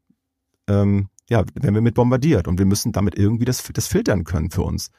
[0.66, 4.50] ähm, ja, werden wir mit bombardiert und wir müssen damit irgendwie das, das filtern können
[4.50, 4.90] für uns.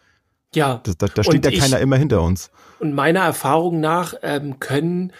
[0.53, 0.81] Ja.
[0.83, 2.49] Da, da, da steht ja ich, keiner immer hinter uns.
[2.79, 5.11] Und meiner Erfahrung nach ähm, können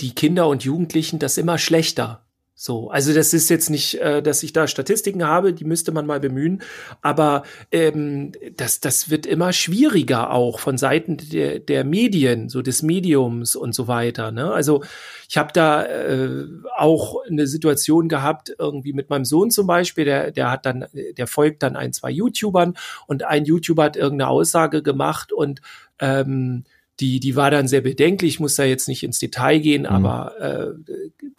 [0.00, 2.24] die Kinder und Jugendlichen das immer schlechter.
[2.60, 6.06] So, also das ist jetzt nicht, äh, dass ich da Statistiken habe, die müsste man
[6.06, 6.60] mal bemühen,
[7.02, 12.82] aber ähm, das, das wird immer schwieriger auch von Seiten der, der Medien, so des
[12.82, 14.32] Mediums und so weiter.
[14.32, 14.52] Ne?
[14.52, 14.82] Also
[15.28, 16.46] ich habe da äh,
[16.76, 21.28] auch eine Situation gehabt, irgendwie mit meinem Sohn zum Beispiel, der, der hat dann, der
[21.28, 22.74] folgt dann ein, zwei YouTubern
[23.06, 25.60] und ein YouTuber hat irgendeine Aussage gemacht und
[26.00, 26.64] ähm,
[27.00, 29.88] die, die war dann sehr bedenklich, ich muss da jetzt nicht ins Detail gehen, mhm.
[29.88, 30.98] aber äh,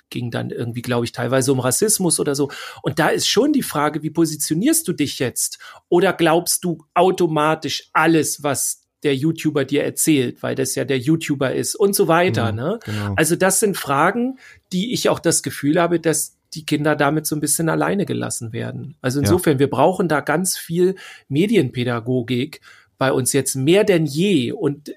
[0.10, 2.50] ging dann irgendwie, glaube ich, teilweise um Rassismus oder so.
[2.82, 5.60] Und da ist schon die Frage, wie positionierst du dich jetzt?
[5.90, 11.54] Oder glaubst du automatisch alles, was der YouTuber dir erzählt, weil das ja der YouTuber
[11.54, 12.52] ist und so weiter.
[12.52, 12.80] Genau, ne?
[12.84, 13.14] Genau.
[13.16, 14.40] Also das sind Fragen,
[14.74, 18.52] die ich auch das Gefühl habe, dass die Kinder damit so ein bisschen alleine gelassen
[18.52, 18.96] werden.
[19.02, 19.60] Also insofern, ja.
[19.60, 20.96] wir brauchen da ganz viel
[21.28, 22.62] Medienpädagogik
[22.98, 24.92] bei uns jetzt mehr denn je und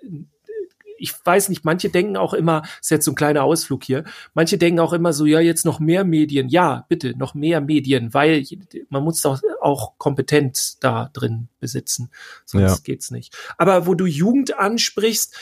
[1.03, 4.57] ich weiß nicht, manche denken auch immer, ist jetzt so ein kleiner Ausflug hier, manche
[4.57, 6.48] denken auch immer so, ja, jetzt noch mehr Medien.
[6.48, 8.44] Ja, bitte, noch mehr Medien, weil
[8.88, 12.11] man muss doch auch Kompetenz da drin besitzen.
[12.44, 12.76] Sonst ja.
[12.84, 13.36] geht's nicht.
[13.59, 15.36] Aber wo du Jugend ansprichst,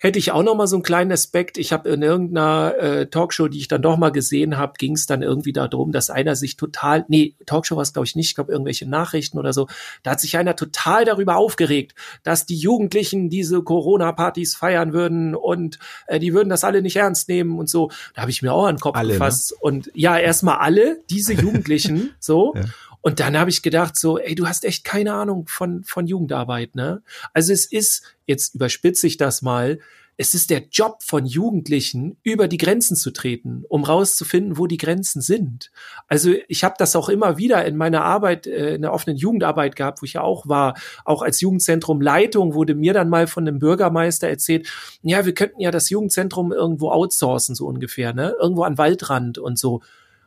[0.00, 1.58] hätte ich auch noch mal so einen kleinen Aspekt.
[1.58, 5.06] Ich habe in irgendeiner äh, Talkshow, die ich dann doch mal gesehen habe, ging es
[5.06, 8.34] dann irgendwie darum, dass einer sich total, nee, Talkshow war es glaube ich nicht, ich
[8.34, 9.68] glaube irgendwelche Nachrichten oder so,
[10.02, 15.78] da hat sich einer total darüber aufgeregt, dass die Jugendlichen diese Corona-Partys feiern würden und
[16.06, 17.90] äh, die würden das alle nicht ernst nehmen und so.
[18.14, 19.14] Da habe ich mir auch an den Kopf Alle, ne?
[19.14, 19.54] gefasst.
[19.60, 22.54] Und ja, erstmal alle, diese Jugendlichen, so.
[22.56, 22.62] Ja.
[23.02, 26.74] Und dann habe ich gedacht, so, ey, du hast echt keine Ahnung von, von Jugendarbeit,
[26.74, 27.02] ne?
[27.32, 29.78] Also es ist, jetzt überspitze ich das mal,
[30.20, 34.76] es ist der Job von Jugendlichen, über die Grenzen zu treten, um rauszufinden, wo die
[34.76, 35.70] Grenzen sind.
[36.08, 39.76] Also ich habe das auch immer wieder in meiner Arbeit, äh, in der offenen Jugendarbeit
[39.76, 40.74] gehabt, wo ich ja auch war,
[41.06, 44.68] auch als Jugendzentrum Leitung wurde mir dann mal von einem Bürgermeister erzählt,
[45.00, 48.36] ja, wir könnten ja das Jugendzentrum irgendwo outsourcen, so ungefähr, ne?
[48.38, 49.80] Irgendwo an Waldrand und so.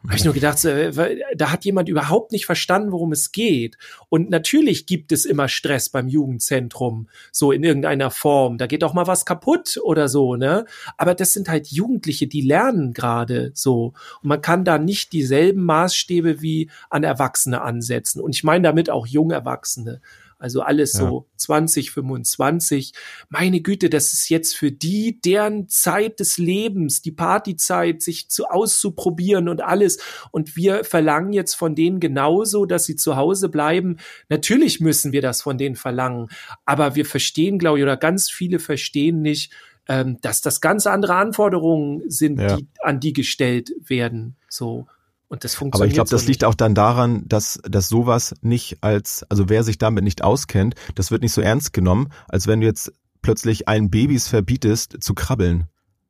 [0.06, 0.92] Habe ich nur gedacht, äh,
[1.34, 3.78] da hat jemand überhaupt nicht verstanden, worum es geht.
[4.10, 8.58] Und natürlich gibt es immer Stress beim Jugendzentrum, so in irgendeiner Form.
[8.58, 10.66] Da geht auch mal was kaputt oder so, ne?
[10.98, 13.94] Aber das sind halt Jugendliche, die lernen gerade so.
[14.22, 18.20] Und man kann da nicht dieselben Maßstäbe wie an Erwachsene ansetzen.
[18.20, 20.02] Und ich meine damit auch junge Erwachsene.
[20.44, 21.00] Also alles Ja.
[21.08, 22.92] so 20, 25.
[23.30, 28.48] Meine Güte, das ist jetzt für die deren Zeit des Lebens, die Partyzeit, sich zu
[28.48, 30.00] auszuprobieren und alles.
[30.32, 33.98] Und wir verlangen jetzt von denen genauso, dass sie zu Hause bleiben.
[34.28, 36.28] Natürlich müssen wir das von denen verlangen.
[36.66, 39.54] Aber wir verstehen, glaube ich, oder ganz viele verstehen nicht,
[39.88, 42.58] ähm, dass das ganz andere Anforderungen sind, Ja.
[42.58, 44.36] die an die gestellt werden.
[44.50, 44.88] So.
[45.34, 45.82] Und das funktioniert.
[45.82, 49.64] Aber ich glaube, das liegt auch dann daran, dass, dass sowas nicht als, also wer
[49.64, 52.92] sich damit nicht auskennt, das wird nicht so ernst genommen, als wenn du jetzt
[53.24, 55.66] plötzlich allen Babys verbietest zu krabbeln.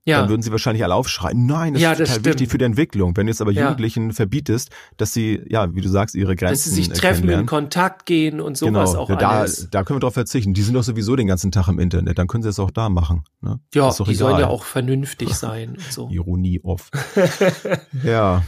[0.06, 0.20] ja.
[0.20, 2.26] Dann würden sie wahrscheinlich alle aufschreien, nein, das Ja, ist das total stimmt.
[2.36, 3.16] wichtig für die Entwicklung.
[3.16, 3.64] Wenn du jetzt aber Ja.
[3.70, 7.46] Jugendlichen verbietest, dass sie, ja, wie du sagst, ihre Grenzen dass sie sich treffen, in.
[7.46, 9.70] Kontakt gehen und sowas genau, auch ja, da, alles.
[9.72, 10.54] da können wir drauf verzichten.
[10.54, 12.90] Die sind doch sowieso den ganzen Tag im Internet, dann können sie es auch da
[12.90, 13.24] machen.
[13.40, 13.62] Ne?
[13.74, 14.42] Ja, die sollen egal.
[14.42, 16.10] ja auch vernünftig sein und so.
[16.12, 16.90] Ironie off.
[18.04, 18.44] ja,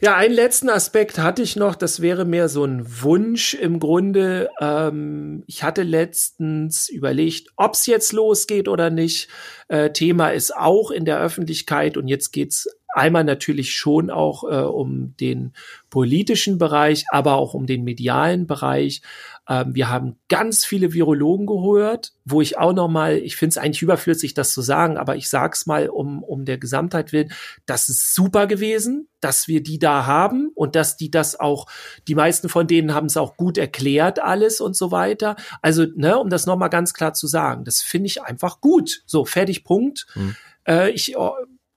[0.00, 4.48] Ja, einen letzten Aspekt hatte ich noch, das wäre mehr so ein Wunsch im Grunde.
[4.60, 9.28] Ähm, ich hatte letztens überlegt, ob es jetzt losgeht oder nicht.
[9.66, 14.64] Äh, Thema ist auch in der Öffentlichkeit und jetzt geht's einmal natürlich schon auch äh,
[14.64, 15.52] um den
[15.90, 19.02] politischen Bereich, aber auch um den medialen Bereich.
[19.48, 23.58] Ähm, wir haben ganz viele Virologen gehört, wo ich auch noch mal, ich finde es
[23.58, 27.32] eigentlich überflüssig, das zu sagen, aber ich sag's mal um um der Gesamtheit willen,
[27.64, 31.66] das ist super gewesen, dass wir die da haben und dass die das auch,
[32.06, 35.36] die meisten von denen haben es auch gut erklärt alles und so weiter.
[35.62, 39.02] Also ne, um das noch mal ganz klar zu sagen, das finde ich einfach gut.
[39.06, 40.06] So fertig Punkt.
[40.14, 40.36] Mhm.
[40.66, 41.30] Äh, ich äh,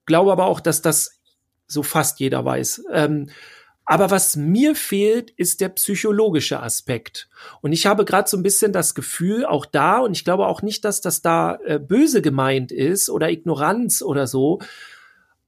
[0.05, 1.19] glaube aber auch, dass das
[1.67, 2.83] so fast jeder weiß.
[2.91, 3.29] Ähm,
[3.91, 7.27] aber was mir fehlt, ist der psychologische Aspekt.
[7.59, 10.61] Und ich habe gerade so ein bisschen das Gefühl, auch da, und ich glaube auch
[10.61, 14.59] nicht, dass das da äh, böse gemeint ist oder Ignoranz oder so,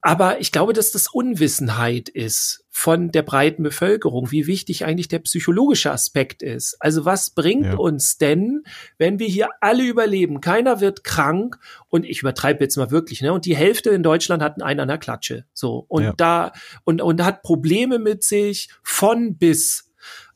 [0.06, 5.20] aber ich glaube, dass das Unwissenheit ist von der breiten Bevölkerung, wie wichtig eigentlich der
[5.20, 6.76] psychologische Aspekt ist.
[6.78, 7.76] Also was bringt Ja.
[7.76, 8.64] uns denn,
[8.98, 13.32] wenn wir hier alle überleben, keiner wird krank und ich übertreibe jetzt mal wirklich, ne?
[13.32, 16.12] Und die Hälfte in Deutschland hatten einen an der Klatsche, so und Ja.
[16.18, 16.52] da
[16.84, 19.90] und und hat Probleme mit sich von bis.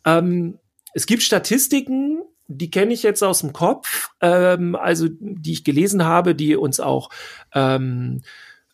[0.06, 0.58] Ähm,
[0.94, 6.04] es gibt Statistiken, die kenne ich jetzt aus dem Kopf, ähm, also die ich gelesen
[6.06, 7.10] habe, die uns auch
[7.52, 8.22] ähm,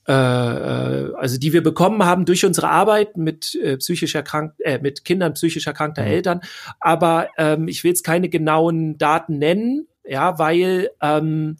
[0.06, 4.78] äh, äh, also die wir bekommen haben durch unsere Arbeit mit äh, psychisch erkrankt, äh,
[4.78, 6.08] mit Kindern psychisch erkrankter Mhm.
[6.08, 6.40] Eltern.
[6.80, 11.56] Aber ähm, ich will jetzt keine genauen Daten nennen, ja, weil ähm,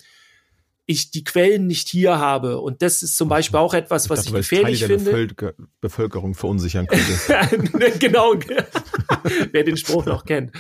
[0.87, 2.61] ich die Quellen nicht hier habe.
[2.61, 4.99] Und das ist zum Beispiel auch etwas, was ich, dachte, weil es gefährlich Teile der
[4.99, 5.11] finde.
[5.11, 7.99] Bevölker Bevölkerung verunsichern könnte.
[7.99, 8.35] genau,
[9.53, 10.53] wer den Spruch noch kennt.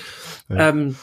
[0.48, 0.70] Ja.
[0.70, 0.96] Ähm,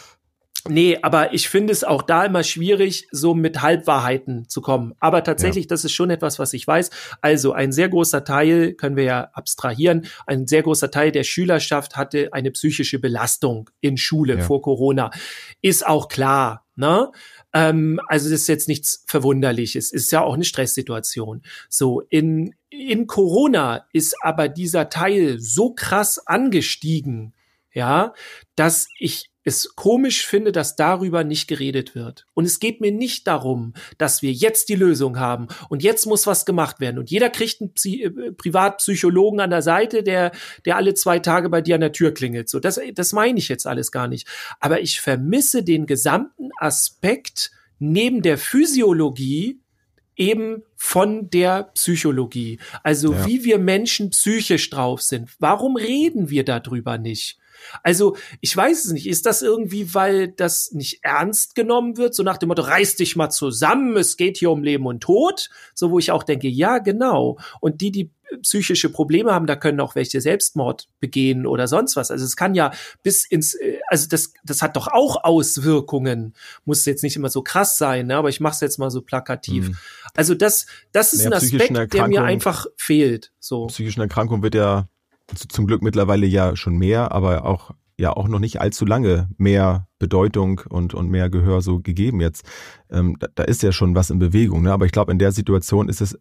[0.67, 4.93] nee, aber ich finde es auch da immer schwierig, so mit Halbwahrheiten zu kommen.
[4.99, 6.89] Aber tatsächlich, das ist schon etwas, was ich weiß.
[7.21, 11.95] Also ein sehr großer Teil, können wir ja abstrahieren, ein sehr großer Teil der Schülerschaft
[11.97, 14.41] hatte eine psychische Belastung in Schule Ja.
[14.41, 15.11] vor Corona.
[15.61, 17.11] Ist auch klar, ne?
[17.53, 21.41] Ähm, also das ist jetzt nichts Verwunderliches, ist ja auch eine Stresssituation.
[21.69, 27.33] So, in, in Corona ist aber dieser Teil so krass angestiegen,
[27.73, 28.13] ja,
[28.55, 32.27] dass ich es komisch finde, dass darüber nicht geredet wird.
[32.33, 36.27] Und es geht mir nicht darum, dass wir jetzt die Lösung haben und jetzt muss
[36.27, 40.31] was gemacht werden und jeder kriegt einen Psy äh, Privatpsychologen an der Seite, der,
[40.65, 42.49] der alle zwei Tage bei dir an der Tür klingelt.
[42.49, 44.27] So, das, das meine ich jetzt alles gar nicht.
[44.59, 49.59] Aber ich vermisse den gesamten Aspekt neben der Physiologie
[50.15, 52.59] eben von der Psychologie.
[52.83, 53.25] Also Ja.
[53.25, 55.31] wie wir Menschen psychisch drauf sind.
[55.39, 57.39] Warum reden wir darüber nicht?
[57.83, 59.07] Also ich weiß es nicht.
[59.07, 62.15] Ist das irgendwie, weil das nicht ernst genommen wird?
[62.15, 65.49] So nach dem Motto, reiß dich mal zusammen, es geht hier um Leben und Tod.
[65.73, 67.37] So wo ich auch denke, ja genau.
[67.59, 72.11] Und die, die psychische Probleme haben, da können auch welche Selbstmord begehen oder sonst was.
[72.11, 72.71] Also es kann ja
[73.03, 76.33] bis ins, äh, also das, das hat doch auch Auswirkungen.
[76.65, 78.15] Muss jetzt nicht immer so krass sein, ne?
[78.15, 79.69] aber ich mache es jetzt mal so plakativ.
[79.69, 79.77] Mhm.
[80.15, 83.31] Also das, das ist naja, ein Aspekt, der mir einfach fehlt.
[83.39, 83.67] So.
[83.67, 84.87] Psychischen Erkrankung wird ja
[85.35, 87.71] zum Glück mittlerweile ja schon mehr, aber auch
[88.01, 92.43] ja auch noch nicht allzu lange mehr Bedeutung und, und mehr Gehör so gegeben jetzt.
[92.89, 94.73] Ähm, da, da ist ja schon was in Bewegung, ne?
[94.73, 96.17] aber ich glaube, in der Situation ist es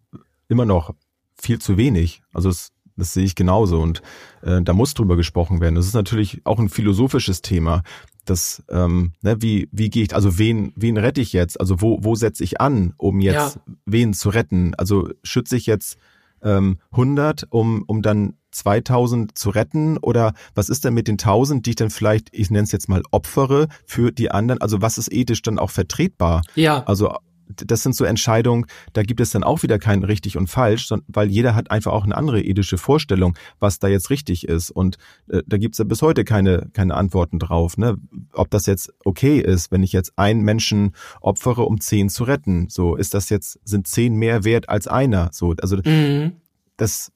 [0.48, 0.94] immer noch
[1.40, 2.22] viel zu wenig.
[2.32, 4.02] Also das, das sehe ich genauso und
[4.42, 5.74] äh, da muss drüber gesprochen werden.
[5.74, 7.82] Das ist natürlich auch ein philosophisches Thema.
[8.26, 11.58] Das, ähm, ne, wie, wie gehe ich, also wen, wen rette ich jetzt?
[11.58, 13.62] Also wo, wo setze ich an, um jetzt ja.
[13.86, 14.74] wen zu retten?
[14.74, 15.98] Also schütze ich jetzt
[16.42, 19.96] ähm, 100, um, um dann 2000 zu retten?
[19.98, 22.88] Oder was ist denn mit den 1000, die ich dann vielleicht, ich nenne es jetzt
[22.88, 24.60] mal, opfere für die anderen?
[24.60, 26.42] Also was ist ethisch dann auch vertretbar?
[26.54, 26.82] Ja.
[26.84, 27.14] Also
[27.56, 31.30] das sind so Entscheidungen, da gibt es dann auch wieder kein richtig und falsch, weil
[31.30, 34.70] jeder hat einfach auch eine andere ethische Vorstellung, was da jetzt richtig ist.
[34.70, 34.96] Und
[35.28, 37.76] äh, da gibt es ja bis heute keine, keine Antworten drauf.
[37.76, 37.96] Ne?
[38.32, 42.68] Ob das jetzt okay ist, wenn ich jetzt einen Menschen opfere, um zehn zu retten.
[42.68, 45.30] So, ist das jetzt, sind zehn mehr wert als einer?
[45.32, 46.32] So, also mhm.
[46.76, 47.12] das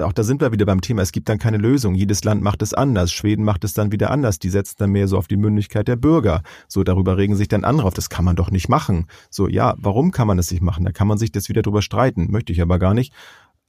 [0.00, 1.94] auch da sind wir wieder beim Thema, es gibt dann keine Lösung.
[1.94, 3.12] Jedes Land macht es anders.
[3.12, 4.38] Schweden macht es dann wieder anders.
[4.38, 6.42] Die setzen dann mehr so auf die Mündigkeit der Bürger.
[6.68, 7.94] So, darüber regen sich dann andere auf.
[7.94, 9.06] Das kann man doch nicht machen.
[9.28, 10.84] So, ja, warum kann man das nicht machen?
[10.84, 12.30] Da kann man sich das wieder drüber streiten.
[12.30, 13.12] Möchte ich aber gar nicht.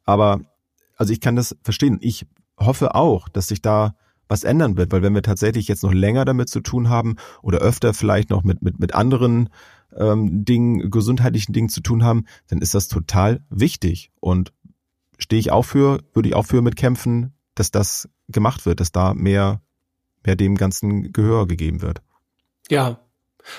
[0.06, 0.42] Aber,
[0.98, 1.98] also ich kann das verstehen.
[2.02, 2.28] Ich
[2.60, 3.96] hoffe auch, dass sich da
[4.28, 7.58] was ändern wird, weil wenn wir tatsächlich jetzt noch länger damit zu tun haben oder
[7.58, 9.50] öfter vielleicht noch mit, mit, mit anderen
[9.98, 14.12] ähm, Dingen, gesundheitlichen Dingen zu tun haben, dann ist das total wichtig.
[14.20, 14.54] Und
[15.20, 19.14] stehe ich auch für, würde ich auch für mitkämpfen, dass das gemacht wird, dass da
[19.14, 19.62] mehr,
[20.26, 22.02] mehr dem ganzen Gehör gegeben wird.
[22.70, 23.00] Ja.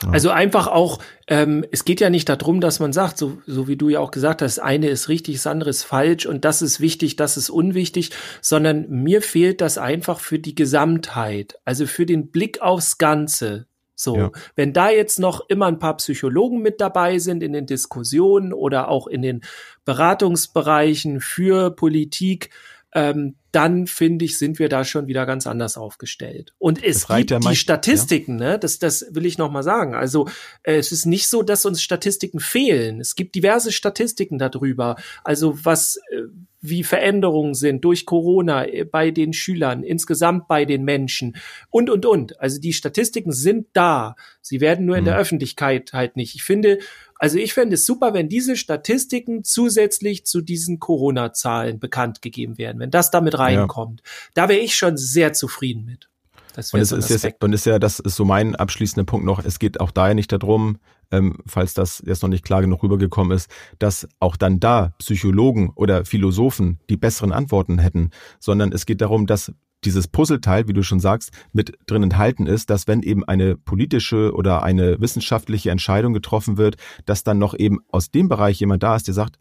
[0.03, 0.11] ja.
[0.11, 3.77] Also einfach auch, ähm, es geht ja nicht darum, dass man sagt, so, so wie
[3.77, 6.81] du ja auch gesagt hast, eine ist richtig, das andere ist falsch und das ist
[6.81, 12.31] wichtig, das ist unwichtig, sondern mir fehlt das einfach für die Gesamtheit, also für den
[12.31, 13.67] Blick aufs Ganze.
[14.01, 14.30] So, ja.
[14.57, 18.88] wenn da jetzt noch immer ein paar Psychologen mit dabei sind in den Diskussionen oder
[18.88, 19.42] auch in den
[19.84, 22.51] Beratungsbereichen für Politik,
[22.92, 26.55] ähm, dann finde ich, sind wir da schon wieder ganz anders aufgestellt.
[26.59, 28.53] Und es gibt die Statistiken, ja.
[28.53, 28.59] ne?
[28.59, 29.94] Das, das will ich noch mal sagen.
[29.94, 30.28] Also
[30.62, 33.01] äh, es ist nicht so, dass uns Statistiken fehlen.
[33.01, 34.96] Es gibt diverse Statistiken darüber.
[35.24, 36.22] Also was äh,
[36.61, 41.37] wie Veränderungen sind durch Corona äh, bei den Schülern, insgesamt bei den Menschen
[41.71, 42.39] und, und, und.
[42.41, 44.15] Also die Statistiken sind da.
[44.43, 45.21] Sie werden nur in der mhm.
[45.21, 46.35] Öffentlichkeit halt nicht.
[46.35, 46.79] Ich finde,
[47.17, 52.79] also ich fände es super, wenn diese Statistiken zusätzlich zu diesen Corona-Zahlen bekannt gegeben werden,
[52.79, 54.03] wenn das damit reinkommt.
[54.05, 54.31] Ja.
[54.35, 56.10] Da wäre ich schon sehr zufrieden mit.
[56.53, 59.26] Das und es so ist jetzt, und ist ja, das ist so mein abschließender Punkt
[59.26, 59.44] noch.
[59.44, 60.78] Es geht auch daher nicht darum,
[61.11, 65.70] ähm, falls das jetzt noch nicht klar genug rübergekommen ist, dass auch dann da Psychologen
[65.74, 69.53] oder Philosophen die besseren Antworten hätten, sondern es geht darum, dass
[69.84, 74.32] dieses Puzzleteil, wie du schon sagst, mit drin enthalten ist, dass wenn eben eine politische
[74.34, 76.76] oder eine wissenschaftliche Entscheidung getroffen wird,
[77.07, 79.38] dass dann noch eben aus dem Bereich jemand da ist, der sagt,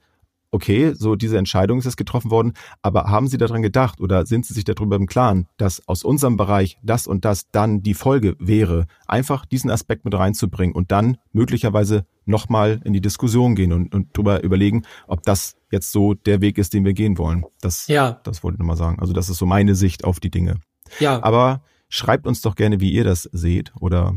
[0.51, 4.45] okay, so diese Entscheidung ist jetzt getroffen worden, aber haben Sie daran gedacht oder sind
[4.45, 8.35] Sie sich darüber im Klaren, dass aus unserem Bereich das und das dann die Folge
[8.39, 13.93] wäre, einfach diesen Aspekt mit reinzubringen und dann möglicherweise nochmal in die Diskussion gehen und,
[13.93, 17.45] und drüber überlegen, ob das jetzt so der Weg ist, den wir gehen wollen.
[17.61, 18.19] Das, ja.
[18.23, 18.99] das wollte ich nochmal sagen.
[18.99, 20.59] Also das ist so meine Sicht auf die Dinge.
[20.99, 21.21] Ja.
[21.23, 24.15] Aber schreibt uns doch gerne, wie ihr das seht oder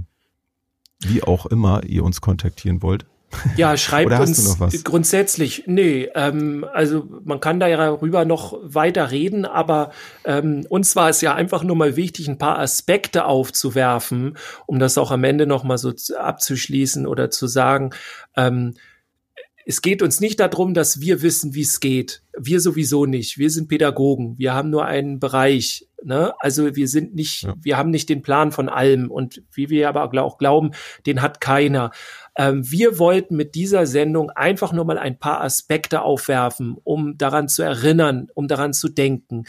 [1.01, 3.07] wie auch immer ihr uns kontaktieren wollt.
[3.57, 5.65] Ja, schreibt uns grundsätzlich.
[5.67, 9.91] Nee, ähm, also man kann darüber noch weiter reden, aber
[10.25, 14.99] ähm, uns war es ja einfach nur mal wichtig, ein paar Aspekte aufzuwerfen, um das
[14.99, 17.91] auch am Ende noch mal so abzuschließen oder zu sagen.
[18.37, 18.75] Ähm,
[19.65, 22.23] es geht uns nicht darum, dass wir wissen, wie es geht.
[22.37, 23.39] Wir sowieso nicht.
[23.39, 24.37] Wir sind Pädagogen.
[24.39, 25.87] Wir haben nur einen Bereich.
[26.05, 26.33] Ne?
[26.39, 27.55] Also wir sind nicht, ja.
[27.61, 29.11] wir haben nicht den Plan von allem.
[29.11, 30.73] Und wie wir aber auch glauben,
[31.07, 31.91] den hat keiner.
[32.37, 37.49] Ähm, wir wollten mit dieser Sendung einfach nur mal ein paar Aspekte aufwerfen, um daran
[37.49, 39.45] zu erinnern, um daran zu denken.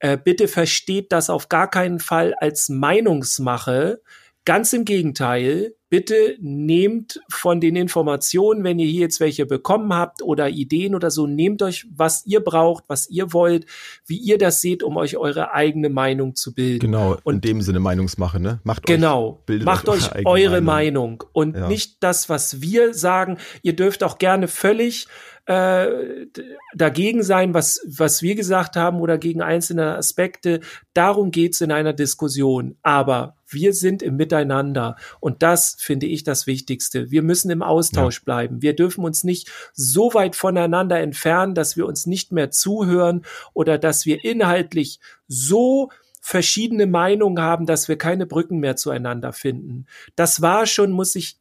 [0.00, 4.02] Äh, bitte versteht das auf gar keinen Fall als Meinungsmache.
[4.44, 10.22] Ganz im Gegenteil bitte nehmt von den Informationen, wenn ihr hier jetzt welche bekommen habt
[10.22, 13.66] oder Ideen oder so, nehmt euch, was ihr braucht, was ihr wollt,
[14.04, 16.80] wie ihr das seht, um euch eure eigene Meinung zu bilden.
[16.80, 18.58] Genau, und in dem Sinne Meinungsmache, ne?
[18.64, 21.68] Macht genau, euch, macht euch eure Meinung, Meinung und ja.
[21.68, 23.38] nicht das, was wir sagen.
[23.62, 25.06] Ihr dürft auch gerne völlig
[25.46, 26.26] äh,
[26.74, 30.60] dagegen sein, was, was wir gesagt haben oder gegen einzelne Aspekte.
[30.94, 32.76] Darum geht's in einer Diskussion.
[32.82, 37.10] Aber wir sind im Miteinander und das finde ich das Wichtigste.
[37.10, 38.24] Wir müssen im Austausch ja.
[38.24, 38.62] bleiben.
[38.62, 43.78] Wir dürfen uns nicht so weit voneinander entfernen, dass wir uns nicht mehr zuhören oder
[43.78, 45.90] dass wir inhaltlich so
[46.20, 49.84] verschiedene Meinungen haben, dass wir keine Brücken mehr zueinander finden.
[50.16, 51.36] Das war schon, muss ich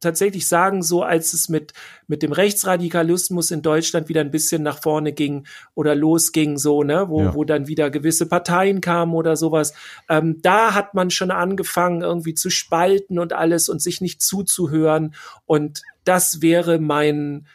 [0.00, 1.72] tatsächlich sagen, so als es mit,
[2.06, 7.06] mit dem Rechtsradikalismus in Deutschland wieder ein bisschen nach vorne ging oder losging, so, ne,
[7.08, 7.34] wo, ja.
[7.34, 9.74] wo dann wieder gewisse Parteien kamen oder sowas,
[10.08, 15.14] ähm, da hat man schon angefangen, irgendwie zu spalten und alles und sich nicht zuzuhören.
[15.46, 17.46] Und das wäre mein,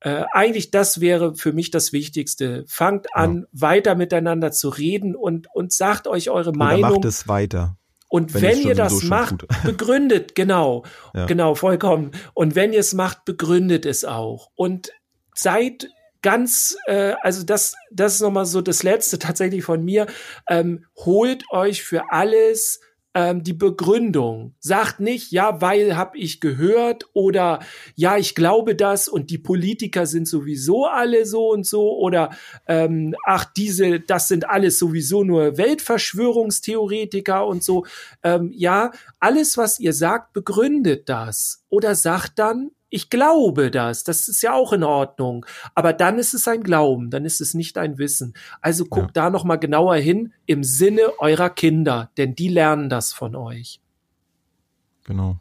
[0.00, 2.64] äh, eigentlich das wäre für mich das Wichtigste.
[2.68, 3.60] Fangt an, ja.
[3.60, 6.92] weiter miteinander zu reden und, und sagt euch eure Oder Meinung.
[6.92, 7.76] Macht es weiter.
[8.08, 10.84] Und wenn, wenn ihr das macht, begründet, genau,
[11.14, 11.26] ja.
[11.26, 12.12] genau, vollkommen.
[12.34, 14.50] Und wenn ihr es macht, begründet es auch.
[14.54, 14.90] Und
[15.34, 15.88] seid
[16.22, 20.06] ganz, äh, also das, das ist nochmal so das Letzte tatsächlich von mir.
[20.48, 22.80] Ähm, holt euch für alles
[23.18, 24.54] ähm, die Begründung.
[24.60, 27.58] Sagt nicht, ja, weil hab ich gehört oder
[27.96, 32.30] ja, ich glaube das und die Politiker sind sowieso alle so und so oder
[32.68, 37.84] ähm, ach, diese, das sind alles sowieso nur Weltverschwörungstheoretiker und so.
[38.22, 41.64] Ähm, ja, alles, was ihr sagt, begründet das.
[41.70, 45.44] Oder sagt dann, ich glaube das, das ist ja auch in Ordnung.
[45.74, 48.34] Aber dann ist es ein Glauben, dann ist es nicht ein Wissen.
[48.60, 49.24] Also guckt ja.
[49.24, 53.80] da noch mal genauer hin im Sinne eurer Kinder, denn die lernen das von euch.
[55.04, 55.38] Genau.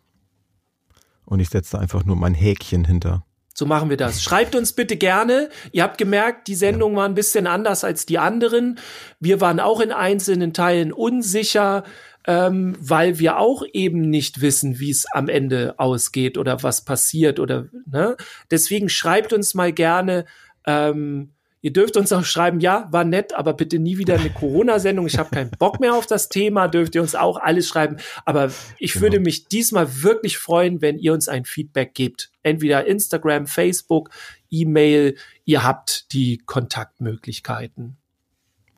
[1.26, 3.26] Und ich setze einfach nur mein Häkchen hinter.
[3.54, 4.22] So machen wir das.
[4.22, 5.50] Schreibt uns bitte gerne.
[5.72, 8.80] Ihr habt gemerkt, die Sendung war ein bisschen anders als die anderen.
[9.20, 11.84] Wir waren auch in einzelnen Teilen unsicher
[12.28, 17.40] ähm, weil wir auch eben nicht wissen, wie es am Ende ausgeht oder was passiert
[17.40, 18.18] oder ne.
[18.52, 20.26] Deswegen schreibt uns mal gerne.
[20.66, 25.08] Ähm, Ihr dürft uns auch schreiben, ja, war nett, aber bitte nie wieder eine Corona-Sendung.
[25.08, 26.68] Ich habe keinen Bock mehr auf das Thema.
[26.68, 27.98] Dürft ihr uns auch alles schreiben.
[28.26, 29.04] Aber ich genau.
[29.04, 32.32] würde mich diesmal wirklich freuen, wenn ihr uns ein Feedback gebt.
[32.44, 34.12] Entweder Instagram, Facebook,
[34.52, 35.18] E-Mail.
[35.46, 37.98] Ihr habt die Kontaktmöglichkeiten.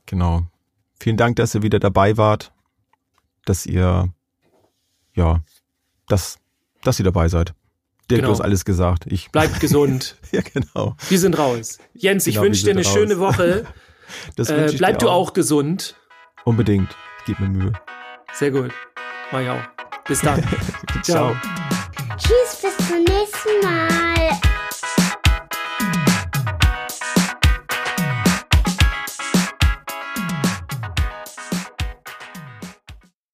[0.05, 0.43] Genau.
[1.01, 2.53] Vielen Dank, dass ihr wieder dabei wart
[3.49, 4.07] dass ihr,
[5.15, 5.41] ja,
[6.07, 6.37] dass,
[6.83, 7.55] dass ihr dabei seid.
[8.09, 8.27] Dirk, genau.
[8.27, 9.07] du hast alles gesagt.
[9.07, 10.17] Ich Bleibt gesund.
[10.31, 10.95] ja, genau.
[11.09, 11.79] Wir sind raus.
[11.93, 12.93] Jens, ich genau, wünsche dir eine raus.
[12.93, 13.65] schöne Woche.
[14.35, 15.29] das äh, bleib du auch.
[15.29, 15.95] auch gesund.
[16.45, 16.95] Unbedingt.
[17.25, 17.73] Gib mir Mühe.
[18.33, 18.71] Sehr gut.
[19.31, 19.61] Mach ich auch.
[20.07, 20.43] Bis dann.
[21.03, 21.35] Ciao.
[22.17, 24.48] Tschüss, bis zum nächsten Mal.